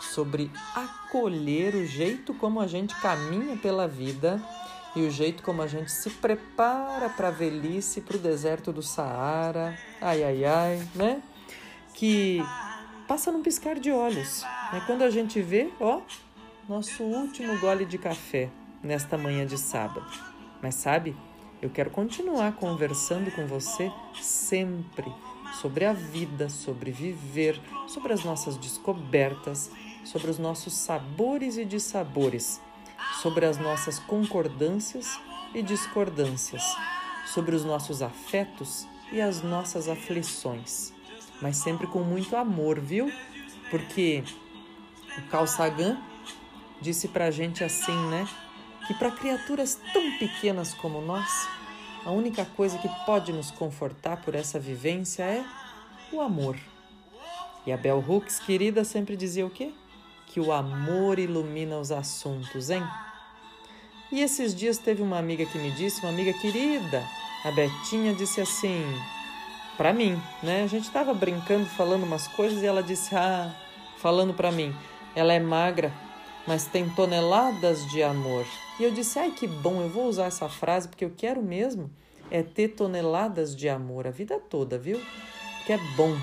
sobre 0.00 0.50
acolher 0.74 1.74
o 1.74 1.86
jeito 1.86 2.32
como 2.34 2.60
a 2.60 2.66
gente 2.66 2.94
caminha 3.00 3.56
pela 3.56 3.88
vida 3.88 4.42
e 4.94 5.00
o 5.00 5.10
jeito 5.10 5.42
como 5.42 5.62
a 5.62 5.66
gente 5.66 5.90
se 5.90 6.10
prepara 6.10 7.08
para 7.08 7.28
a 7.28 7.30
velhice, 7.30 8.00
para 8.00 8.16
o 8.16 8.20
deserto 8.20 8.72
do 8.72 8.82
Saara, 8.82 9.76
ai 10.00 10.22
ai 10.24 10.44
ai, 10.44 10.88
né? 10.94 11.22
Que 11.94 12.40
passa 13.06 13.32
num 13.32 13.42
piscar 13.42 13.78
de 13.78 13.90
olhos. 13.90 14.42
Né? 14.72 14.82
Quando 14.86 15.02
a 15.02 15.10
gente 15.10 15.40
vê, 15.40 15.70
ó, 15.80 16.00
nosso 16.68 17.02
último 17.02 17.58
gole 17.58 17.84
de 17.84 17.98
café 17.98 18.50
nesta 18.82 19.18
manhã 19.18 19.44
de 19.44 19.58
sábado. 19.58 20.06
Mas 20.62 20.74
sabe, 20.76 21.16
eu 21.60 21.70
quero 21.70 21.90
continuar 21.90 22.52
conversando 22.52 23.30
com 23.32 23.46
você 23.46 23.90
sempre 24.20 25.12
sobre 25.60 25.84
a 25.84 25.92
vida, 25.92 26.48
sobre 26.48 26.90
viver, 26.92 27.60
sobre 27.88 28.12
as 28.12 28.22
nossas 28.22 28.56
descobertas, 28.56 29.70
sobre 30.04 30.30
os 30.30 30.38
nossos 30.38 30.74
sabores 30.74 31.56
e 31.56 31.64
dissabores, 31.64 32.60
sobre 33.20 33.44
as 33.44 33.58
nossas 33.58 33.98
concordâncias 33.98 35.18
e 35.54 35.62
discordâncias, 35.62 36.62
sobre 37.26 37.56
os 37.56 37.64
nossos 37.64 38.02
afetos 38.02 38.86
e 39.10 39.20
as 39.20 39.42
nossas 39.42 39.88
aflições. 39.88 40.92
Mas 41.42 41.56
sempre 41.56 41.86
com 41.86 42.00
muito 42.00 42.36
amor, 42.36 42.78
viu? 42.78 43.12
Porque 43.70 44.22
o 45.16 45.22
Carl 45.28 45.46
Sagan 45.46 45.98
disse 46.80 47.08
pra 47.08 47.30
gente 47.30 47.64
assim, 47.64 47.96
né? 48.08 48.28
Que 48.88 48.94
para 48.94 49.10
criaturas 49.10 49.78
tão 49.92 50.18
pequenas 50.18 50.72
como 50.72 51.02
nós, 51.02 51.46
a 52.06 52.10
única 52.10 52.46
coisa 52.56 52.78
que 52.78 52.88
pode 53.04 53.34
nos 53.34 53.50
confortar 53.50 54.16
por 54.22 54.34
essa 54.34 54.58
vivência 54.58 55.24
é 55.24 55.44
o 56.10 56.22
amor. 56.22 56.56
E 57.66 57.70
a 57.70 57.76
Bell 57.76 58.02
Hooks, 58.08 58.38
querida, 58.38 58.82
sempre 58.84 59.14
dizia 59.14 59.44
o 59.44 59.50
quê? 59.50 59.74
Que 60.28 60.40
o 60.40 60.50
amor 60.50 61.18
ilumina 61.18 61.78
os 61.78 61.92
assuntos, 61.92 62.70
hein? 62.70 62.82
E 64.10 64.22
esses 64.22 64.54
dias 64.54 64.78
teve 64.78 65.02
uma 65.02 65.18
amiga 65.18 65.44
que 65.44 65.58
me 65.58 65.70
disse, 65.72 66.00
uma 66.00 66.08
amiga 66.08 66.32
querida, 66.32 67.04
a 67.44 67.50
Betinha 67.50 68.14
disse 68.14 68.40
assim, 68.40 68.82
para 69.76 69.92
mim, 69.92 70.18
né? 70.42 70.62
A 70.62 70.66
gente 70.66 70.84
estava 70.84 71.12
brincando, 71.12 71.66
falando 71.66 72.04
umas 72.04 72.26
coisas 72.26 72.62
e 72.62 72.66
ela 72.66 72.82
disse, 72.82 73.14
ah, 73.14 73.54
falando 73.98 74.32
para 74.32 74.50
mim, 74.50 74.74
ela 75.14 75.34
é 75.34 75.38
magra, 75.38 75.92
mas 76.46 76.64
tem 76.64 76.88
toneladas 76.88 77.86
de 77.90 78.02
amor. 78.02 78.46
E 78.78 78.84
eu 78.84 78.90
disse: 78.90 79.18
ai 79.18 79.32
que 79.32 79.46
bom, 79.46 79.82
eu 79.82 79.88
vou 79.88 80.06
usar 80.08 80.26
essa 80.26 80.48
frase 80.48 80.88
porque 80.88 81.04
eu 81.04 81.12
quero 81.16 81.42
mesmo 81.42 81.90
é 82.30 82.42
ter 82.42 82.68
toneladas 82.68 83.56
de 83.56 83.68
amor 83.68 84.06
a 84.06 84.10
vida 84.10 84.38
toda, 84.38 84.78
viu? 84.78 85.00
Que 85.66 85.72
é 85.72 85.78
bom 85.96 86.14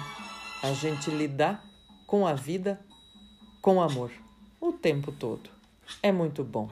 a 0.62 0.72
gente 0.72 1.10
lidar 1.10 1.64
com 2.06 2.26
a 2.26 2.34
vida 2.34 2.80
com 3.62 3.82
amor 3.82 4.12
o 4.60 4.72
tempo 4.72 5.12
todo. 5.12 5.49
É 6.01 6.12
muito 6.12 6.43
bom. 6.43 6.70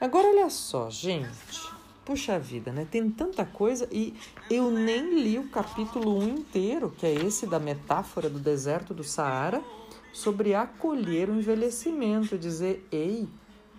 Agora 0.00 0.28
olha 0.28 0.50
só, 0.50 0.90
gente. 0.90 1.74
Puxa 2.04 2.38
vida, 2.38 2.70
né? 2.70 2.86
Tem 2.90 3.10
tanta 3.10 3.46
coisa 3.46 3.88
e 3.90 4.14
eu 4.50 4.70
nem 4.70 5.22
li 5.22 5.38
o 5.38 5.48
capítulo 5.48 6.18
1 6.18 6.28
inteiro, 6.28 6.90
que 6.90 7.06
é 7.06 7.14
esse 7.14 7.46
da 7.46 7.58
metáfora 7.58 8.28
do 8.28 8.38
deserto 8.38 8.92
do 8.92 9.02
Saara 9.02 9.62
sobre 10.12 10.54
acolher 10.54 11.30
o 11.30 11.36
envelhecimento, 11.36 12.36
dizer: 12.36 12.86
ei, 12.92 13.26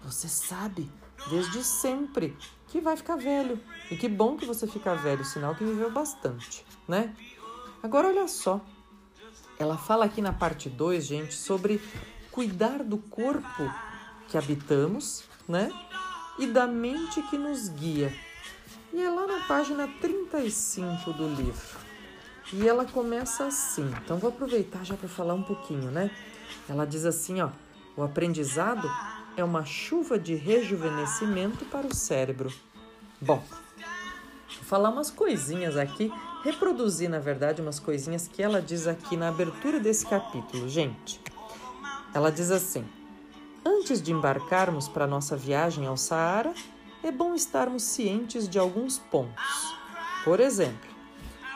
você 0.06 0.28
sabe 0.28 0.90
desde 1.30 1.64
sempre 1.64 2.38
que 2.68 2.80
vai 2.80 2.96
ficar 2.96 3.16
velho. 3.16 3.60
E 3.90 3.98
que 3.98 4.08
bom 4.08 4.38
que 4.38 4.46
você 4.46 4.68
fica 4.68 4.94
velho, 4.96 5.26
sinal 5.26 5.56
que 5.56 5.64
viveu 5.64 5.92
bastante, 5.92 6.64
né? 6.88 7.16
Agora 7.82 8.08
olha 8.08 8.28
só. 8.28 8.62
Ela 9.58 9.78
fala 9.78 10.06
aqui 10.06 10.22
na 10.22 10.34
parte 10.34 10.70
2, 10.70 11.06
gente, 11.06 11.34
sobre 11.34 11.82
cuidar 12.32 12.84
do 12.84 12.98
corpo 12.98 13.72
que 14.28 14.38
habitamos, 14.38 15.24
né? 15.48 15.72
E 16.38 16.46
da 16.46 16.68
mente 16.68 17.22
que 17.24 17.38
nos 17.38 17.70
guia. 17.70 18.14
E 18.94 19.02
é 19.02 19.10
lá 19.10 19.26
na 19.26 19.48
página 19.48 19.88
35 20.02 21.14
do 21.14 21.28
livro. 21.30 21.80
E 22.54 22.68
ela 22.68 22.86
começa 22.86 23.46
assim. 23.46 23.90
Então 24.04 24.18
vou 24.18 24.30
aproveitar 24.30 24.84
já 24.84 24.96
para 24.96 25.10
falar 25.10 25.34
um 25.34 25.44
pouquinho, 25.44 25.90
né? 25.90 26.12
Ela 26.70 26.86
diz 26.86 27.06
assim, 27.06 27.42
ó: 27.42 27.50
"O 27.96 28.04
aprendizado 28.04 28.90
é 29.38 29.44
uma 29.44 29.66
chuva 29.66 30.18
de 30.18 30.36
rejuvenescimento 30.36 31.66
para 31.66 31.88
o 31.88 31.94
cérebro". 31.94 32.54
Bom, 33.22 33.44
vou 33.48 34.64
falar 34.64 34.90
umas 34.90 35.12
coisinhas 35.12 35.78
aqui, 35.78 36.12
reproduzir 36.44 37.10
na 37.10 37.20
verdade 37.20 37.62
umas 37.62 37.80
coisinhas 37.80 38.28
que 38.28 38.42
ela 38.42 38.62
diz 38.62 38.88
aqui 38.88 39.16
na 39.16 39.30
abertura 39.30 39.80
desse 39.80 40.06
capítulo, 40.06 40.68
gente. 40.70 41.22
Ela 42.14 42.32
diz 42.32 42.52
assim: 42.52 42.86
Antes 43.66 44.02
de 44.02 44.12
embarcarmos 44.12 44.88
para 44.88 45.08
nossa 45.08 45.36
viagem 45.36 45.88
ao 45.88 45.98
Saara, 45.98 46.54
é 47.04 47.12
bom 47.12 47.34
estarmos 47.34 47.84
cientes 47.84 48.48
de 48.48 48.58
alguns 48.58 48.98
pontos. 48.98 49.76
Por 50.24 50.40
exemplo, 50.40 50.96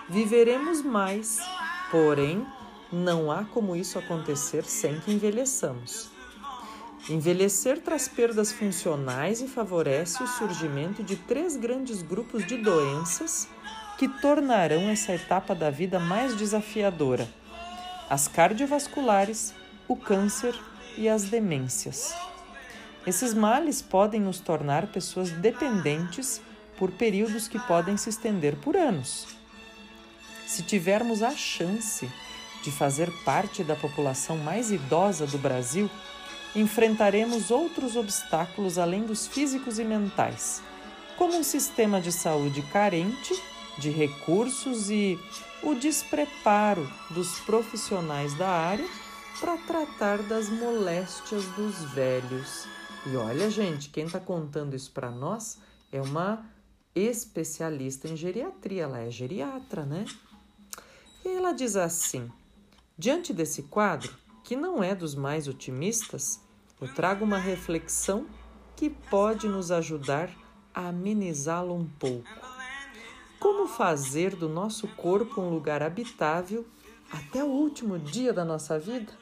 Viveremos 0.10 0.82
mais, 0.82 1.38
porém, 1.92 2.44
não 2.92 3.32
há 3.32 3.44
como 3.44 3.76
isso 3.76 4.00
acontecer 4.00 4.64
sem 4.66 5.00
que 5.00 5.12
envelheçamos. 5.12 6.10
Envelhecer 7.08 7.80
traz 7.80 8.08
perdas 8.08 8.52
funcionais 8.52 9.42
e 9.42 9.48
favorece 9.48 10.22
o 10.22 10.28
surgimento 10.28 11.02
de 11.02 11.16
três 11.16 11.56
grandes 11.56 12.02
grupos 12.02 12.46
de 12.46 12.58
doenças 12.58 13.48
que 13.98 14.08
tornarão 14.08 14.90
essa 14.90 15.14
etapa 15.14 15.56
da 15.56 15.70
vida 15.70 16.00
mais 16.00 16.36
desafiadora: 16.36 17.28
as 18.10 18.28
cardiovasculares, 18.28 19.54
o 19.88 19.96
câncer 19.96 20.54
e 20.98 21.08
as 21.08 21.24
demências. 21.24 22.14
Esses 23.08 23.34
males 23.34 23.82
podem 23.82 24.22
nos 24.22 24.40
tornar 24.40 24.88
pessoas 24.88 25.32
dependentes 25.32 26.42
por 26.78 26.92
períodos 26.92 27.48
que 27.48 27.58
podem 27.60 27.98
se 27.98 28.10
estender 28.10 28.56
por 28.58 28.76
anos. 28.76 29.28
Se 30.46 30.64
tivermos 30.64 31.24
a 31.24 31.32
chance 31.32 32.10
de 32.64 32.72
fazer 32.72 33.10
parte 33.24 33.64
da 33.64 33.76
população 33.76 34.38
mais 34.38 34.72
idosa 34.72 35.26
do 35.26 35.38
Brasil, 35.38 35.90
enfrentaremos 36.56 37.52
outros 37.52 37.96
obstáculos 37.96 38.78
além 38.78 39.04
dos 39.04 39.28
físicos 39.28 39.80
e 39.80 39.84
mentais, 39.84 40.62
como 41.18 41.38
um 41.38 41.44
sistema 41.44 42.02
de 42.02 42.12
saúde 42.12 42.62
carente 42.72 43.34
de 43.78 43.90
recursos 43.90 44.90
e 44.90 45.18
o 45.64 45.76
despreparo 45.76 46.90
dos 47.12 47.40
profissionais 47.42 48.34
da 48.38 48.50
área 48.50 48.88
para 49.40 49.58
tratar 49.58 50.22
das 50.24 50.50
moléstias 50.50 51.46
dos 51.56 51.84
velhos. 51.92 52.68
E 53.06 53.16
olha, 53.16 53.50
gente, 53.50 53.90
quem 53.90 54.06
está 54.06 54.20
contando 54.20 54.76
isso 54.76 54.92
para 54.92 55.10
nós 55.10 55.58
é 55.92 56.02
uma 56.02 56.46
especialista 56.94 58.08
em 58.08 58.18
geriatria, 58.18 58.84
ela 58.84 59.00
é 59.00 59.10
geriatra, 59.10 59.86
né? 59.86 60.06
E 61.24 61.30
ela 61.30 61.54
diz 61.54 61.76
assim: 61.76 62.30
diante 62.98 63.34
desse 63.34 63.64
quadro, 63.64 64.14
que 64.50 64.56
não 64.56 64.84
é 64.84 64.96
dos 64.96 65.14
mais 65.14 65.48
otimistas, 65.48 66.42
eu 66.82 66.92
trago 66.96 67.24
uma 67.24 67.38
reflexão 67.38 68.26
que 68.76 68.90
pode 68.90 69.48
nos 69.48 69.70
ajudar 69.70 70.28
a 70.74 70.88
amenizá-lo 70.88 71.76
um 71.76 71.86
pouco. 71.86 72.28
Como 73.40 73.68
fazer 73.68 74.36
do 74.36 74.50
nosso 74.50 74.88
corpo 74.88 75.40
um 75.40 75.52
lugar 75.52 75.84
habitável 75.84 76.66
até 77.12 77.44
o 77.44 77.48
último 77.48 78.00
dia 78.00 78.34
da 78.34 78.44
nossa 78.44 78.80
vida? 78.80 79.14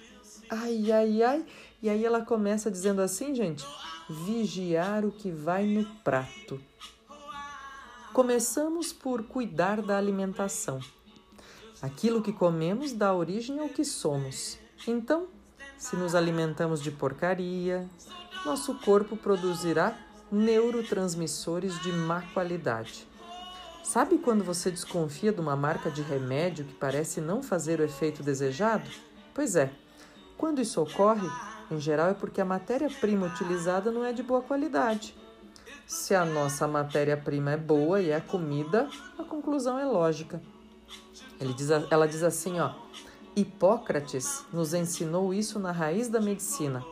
Ai, 0.50 0.90
ai, 0.94 1.22
ai. 1.22 1.46
E 1.84 1.90
aí 1.90 2.06
ela 2.06 2.22
começa 2.22 2.72
dizendo 2.72 3.02
assim, 3.02 3.36
gente: 3.36 3.66
vigiar 4.10 5.04
o 5.04 5.12
que 5.12 5.30
vai 5.30 5.66
no 5.66 5.84
prato. 6.06 6.58
Começamos 8.14 8.94
por 8.94 9.24
cuidar 9.24 9.82
da 9.82 9.98
alimentação. 9.98 10.80
Aquilo 11.82 12.22
que 12.22 12.32
comemos 12.32 12.94
dá 12.94 13.14
origem 13.14 13.60
ao 13.60 13.68
que 13.68 13.84
somos. 13.84 14.66
Então, 14.86 15.28
se 15.78 15.96
nos 15.96 16.14
alimentamos 16.14 16.82
de 16.82 16.92
porcaria, 16.92 17.88
nosso 18.46 18.76
corpo 18.80 19.16
produzirá 19.16 19.98
neurotransmissores 20.32 21.82
de 21.82 21.92
má 21.92 22.22
qualidade. 22.34 23.08
Sabe 23.84 24.18
quando 24.18 24.44
você 24.44 24.70
desconfia 24.70 25.32
de 25.32 25.40
uma 25.40 25.56
marca 25.56 25.90
de 25.90 26.02
remédio 26.02 26.66
que 26.66 26.74
parece 26.74 27.22
não 27.22 27.42
fazer 27.42 27.80
o 27.80 27.84
efeito 27.84 28.22
desejado? 28.22 28.90
Pois 29.34 29.56
é, 29.56 29.72
quando 30.38 30.62
isso 30.62 30.82
ocorre, 30.82 31.28
em 31.72 31.80
geral 31.80 32.10
é 32.10 32.14
porque 32.14 32.42
a 32.42 32.46
matéria-prima 32.46 33.28
utilizada 33.28 33.90
não 33.92 34.04
é 34.04 34.12
de 34.12 34.22
boa 34.22 34.42
qualidade. 34.42 35.16
Se 35.86 36.14
a 36.14 36.26
nossa 36.26 36.68
matéria-prima 36.68 37.52
é 37.52 37.58
boa 37.58 38.02
e 38.02 38.10
é 38.10 38.20
comida, 38.20 38.90
a 39.18 39.24
conclusão 39.24 39.80
é 39.80 39.86
lógica. 39.86 40.42
Diz, 41.56 41.70
ela 41.70 42.08
diz 42.08 42.24
assim, 42.24 42.60
ó, 42.60 42.74
Hipócrates 43.38 44.44
nos 44.52 44.74
ensinou 44.74 45.32
isso 45.32 45.60
na 45.60 45.72
raiz 45.72 46.10
da 46.10 46.20
medicina. 46.20 46.84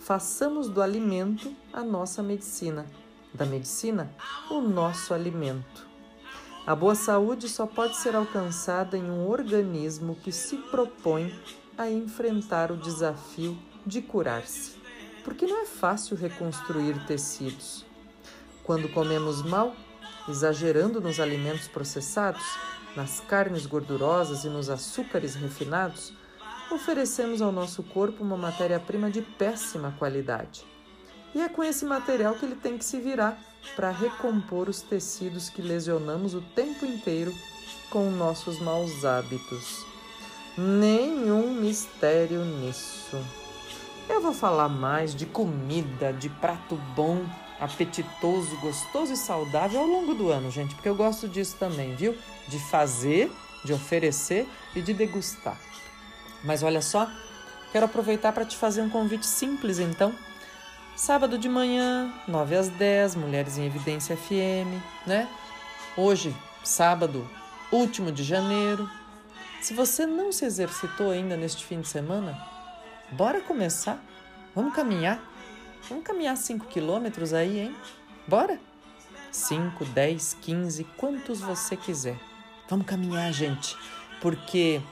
Façamos 0.00 0.68
do 0.68 0.82
alimento 0.82 1.54
a 1.72 1.84
nossa 1.84 2.20
medicina, 2.20 2.84
da 3.32 3.46
medicina 3.46 4.12
o 4.50 4.60
nosso 4.60 5.14
alimento. 5.14 5.86
A 6.66 6.74
boa 6.74 6.96
saúde 6.96 7.48
só 7.48 7.64
pode 7.64 7.96
ser 7.96 8.16
alcançada 8.16 8.98
em 8.98 9.08
um 9.08 9.28
organismo 9.28 10.16
que 10.16 10.32
se 10.32 10.56
propõe 10.56 11.32
a 11.78 11.88
enfrentar 11.88 12.72
o 12.72 12.76
desafio 12.76 13.56
de 13.86 14.02
curar-se, 14.02 14.72
porque 15.22 15.46
não 15.46 15.62
é 15.62 15.64
fácil 15.64 16.16
reconstruir 16.16 17.06
tecidos. 17.06 17.86
Quando 18.64 18.88
comemos 18.88 19.42
mal, 19.42 19.76
exagerando 20.28 21.00
nos 21.00 21.20
alimentos 21.20 21.68
processados, 21.68 22.42
nas 22.98 23.20
carnes 23.20 23.64
gordurosas 23.64 24.42
e 24.42 24.48
nos 24.48 24.68
açúcares 24.68 25.36
refinados, 25.36 26.12
oferecemos 26.68 27.40
ao 27.40 27.52
nosso 27.52 27.80
corpo 27.80 28.24
uma 28.24 28.36
matéria-prima 28.36 29.08
de 29.08 29.22
péssima 29.22 29.94
qualidade. 29.96 30.66
E 31.32 31.40
é 31.40 31.48
com 31.48 31.62
esse 31.62 31.84
material 31.84 32.34
que 32.34 32.44
ele 32.44 32.56
tem 32.56 32.76
que 32.76 32.84
se 32.84 32.98
virar 32.98 33.38
para 33.76 33.92
recompor 33.92 34.68
os 34.68 34.82
tecidos 34.82 35.48
que 35.48 35.62
lesionamos 35.62 36.34
o 36.34 36.40
tempo 36.40 36.84
inteiro 36.84 37.32
com 37.88 38.10
nossos 38.10 38.58
maus 38.58 39.04
hábitos. 39.04 39.86
Nenhum 40.56 41.54
mistério 41.54 42.44
nisso. 42.44 43.16
Eu 44.08 44.20
vou 44.20 44.34
falar 44.34 44.68
mais 44.68 45.14
de 45.14 45.24
comida, 45.24 46.12
de 46.12 46.28
prato 46.28 46.74
bom, 46.96 47.24
apetitoso, 47.60 48.56
gostoso 48.56 49.12
e 49.12 49.16
saudável 49.16 49.80
ao 49.80 49.86
longo 49.86 50.14
do 50.14 50.30
ano, 50.30 50.50
gente, 50.50 50.74
porque 50.74 50.88
eu 50.88 50.94
gosto 50.94 51.28
disso 51.28 51.56
também, 51.58 51.94
viu? 51.94 52.16
De 52.46 52.58
fazer, 52.58 53.30
de 53.64 53.72
oferecer 53.72 54.48
e 54.74 54.80
de 54.80 54.94
degustar. 54.94 55.58
Mas 56.44 56.62
olha 56.62 56.80
só, 56.80 57.10
quero 57.72 57.86
aproveitar 57.86 58.32
para 58.32 58.44
te 58.44 58.56
fazer 58.56 58.82
um 58.82 58.90
convite 58.90 59.26
simples 59.26 59.78
então. 59.78 60.14
Sábado 60.96 61.38
de 61.38 61.48
manhã, 61.48 62.12
9 62.26 62.56
às 62.56 62.68
10, 62.68 63.14
Mulheres 63.16 63.56
em 63.56 63.66
Evidência 63.66 64.16
FM, 64.16 64.82
né? 65.06 65.28
Hoje, 65.96 66.34
sábado, 66.64 67.28
último 67.70 68.10
de 68.10 68.24
janeiro. 68.24 68.88
Se 69.60 69.74
você 69.74 70.06
não 70.06 70.32
se 70.32 70.44
exercitou 70.44 71.10
ainda 71.10 71.36
neste 71.36 71.64
fim 71.64 71.80
de 71.80 71.88
semana, 71.88 72.38
bora 73.12 73.40
começar. 73.40 74.02
Vamos 74.54 74.74
caminhar. 74.74 75.20
Vamos 75.88 76.04
caminhar 76.04 76.36
5 76.36 76.66
quilômetros 76.66 77.32
aí, 77.32 77.60
hein? 77.60 77.76
Bora? 78.26 78.60
5, 79.32 79.84
10, 79.86 80.36
15, 80.40 80.84
quantos 80.96 81.40
você 81.40 81.76
quiser. 81.76 82.18
Vamos 82.68 82.86
caminhar, 82.86 83.32
gente, 83.32 83.74
porque 84.20 84.82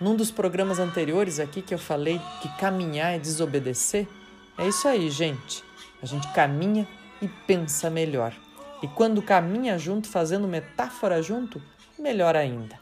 num 0.00 0.16
dos 0.16 0.32
programas 0.32 0.80
anteriores 0.80 1.38
aqui 1.38 1.62
que 1.62 1.72
eu 1.72 1.78
falei 1.78 2.20
que 2.42 2.48
caminhar 2.58 3.14
é 3.14 3.18
desobedecer, 3.18 4.08
é 4.58 4.66
isso 4.66 4.88
aí, 4.88 5.08
gente. 5.08 5.62
A 6.02 6.06
gente 6.06 6.26
caminha 6.32 6.86
e 7.22 7.28
pensa 7.28 7.88
melhor. 7.88 8.34
E 8.82 8.88
quando 8.88 9.22
caminha 9.22 9.78
junto, 9.78 10.08
fazendo 10.08 10.48
metáfora 10.48 11.22
junto, 11.22 11.62
melhor 11.96 12.34
ainda. 12.34 12.78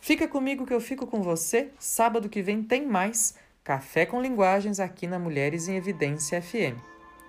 Fica 0.00 0.26
comigo 0.26 0.64
que 0.64 0.72
eu 0.72 0.80
fico 0.80 1.06
com 1.06 1.22
você. 1.22 1.70
Sábado 1.78 2.28
que 2.28 2.42
vem 2.42 2.62
tem 2.62 2.86
mais 2.86 3.34
Café 3.66 4.06
com 4.06 4.22
Linguagens 4.22 4.78
aqui 4.78 5.08
na 5.08 5.18
Mulheres 5.18 5.66
em 5.66 5.74
Evidência 5.74 6.40
FM. 6.40 6.78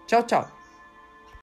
Tchau, 0.05 0.21
tchau! 0.21 0.56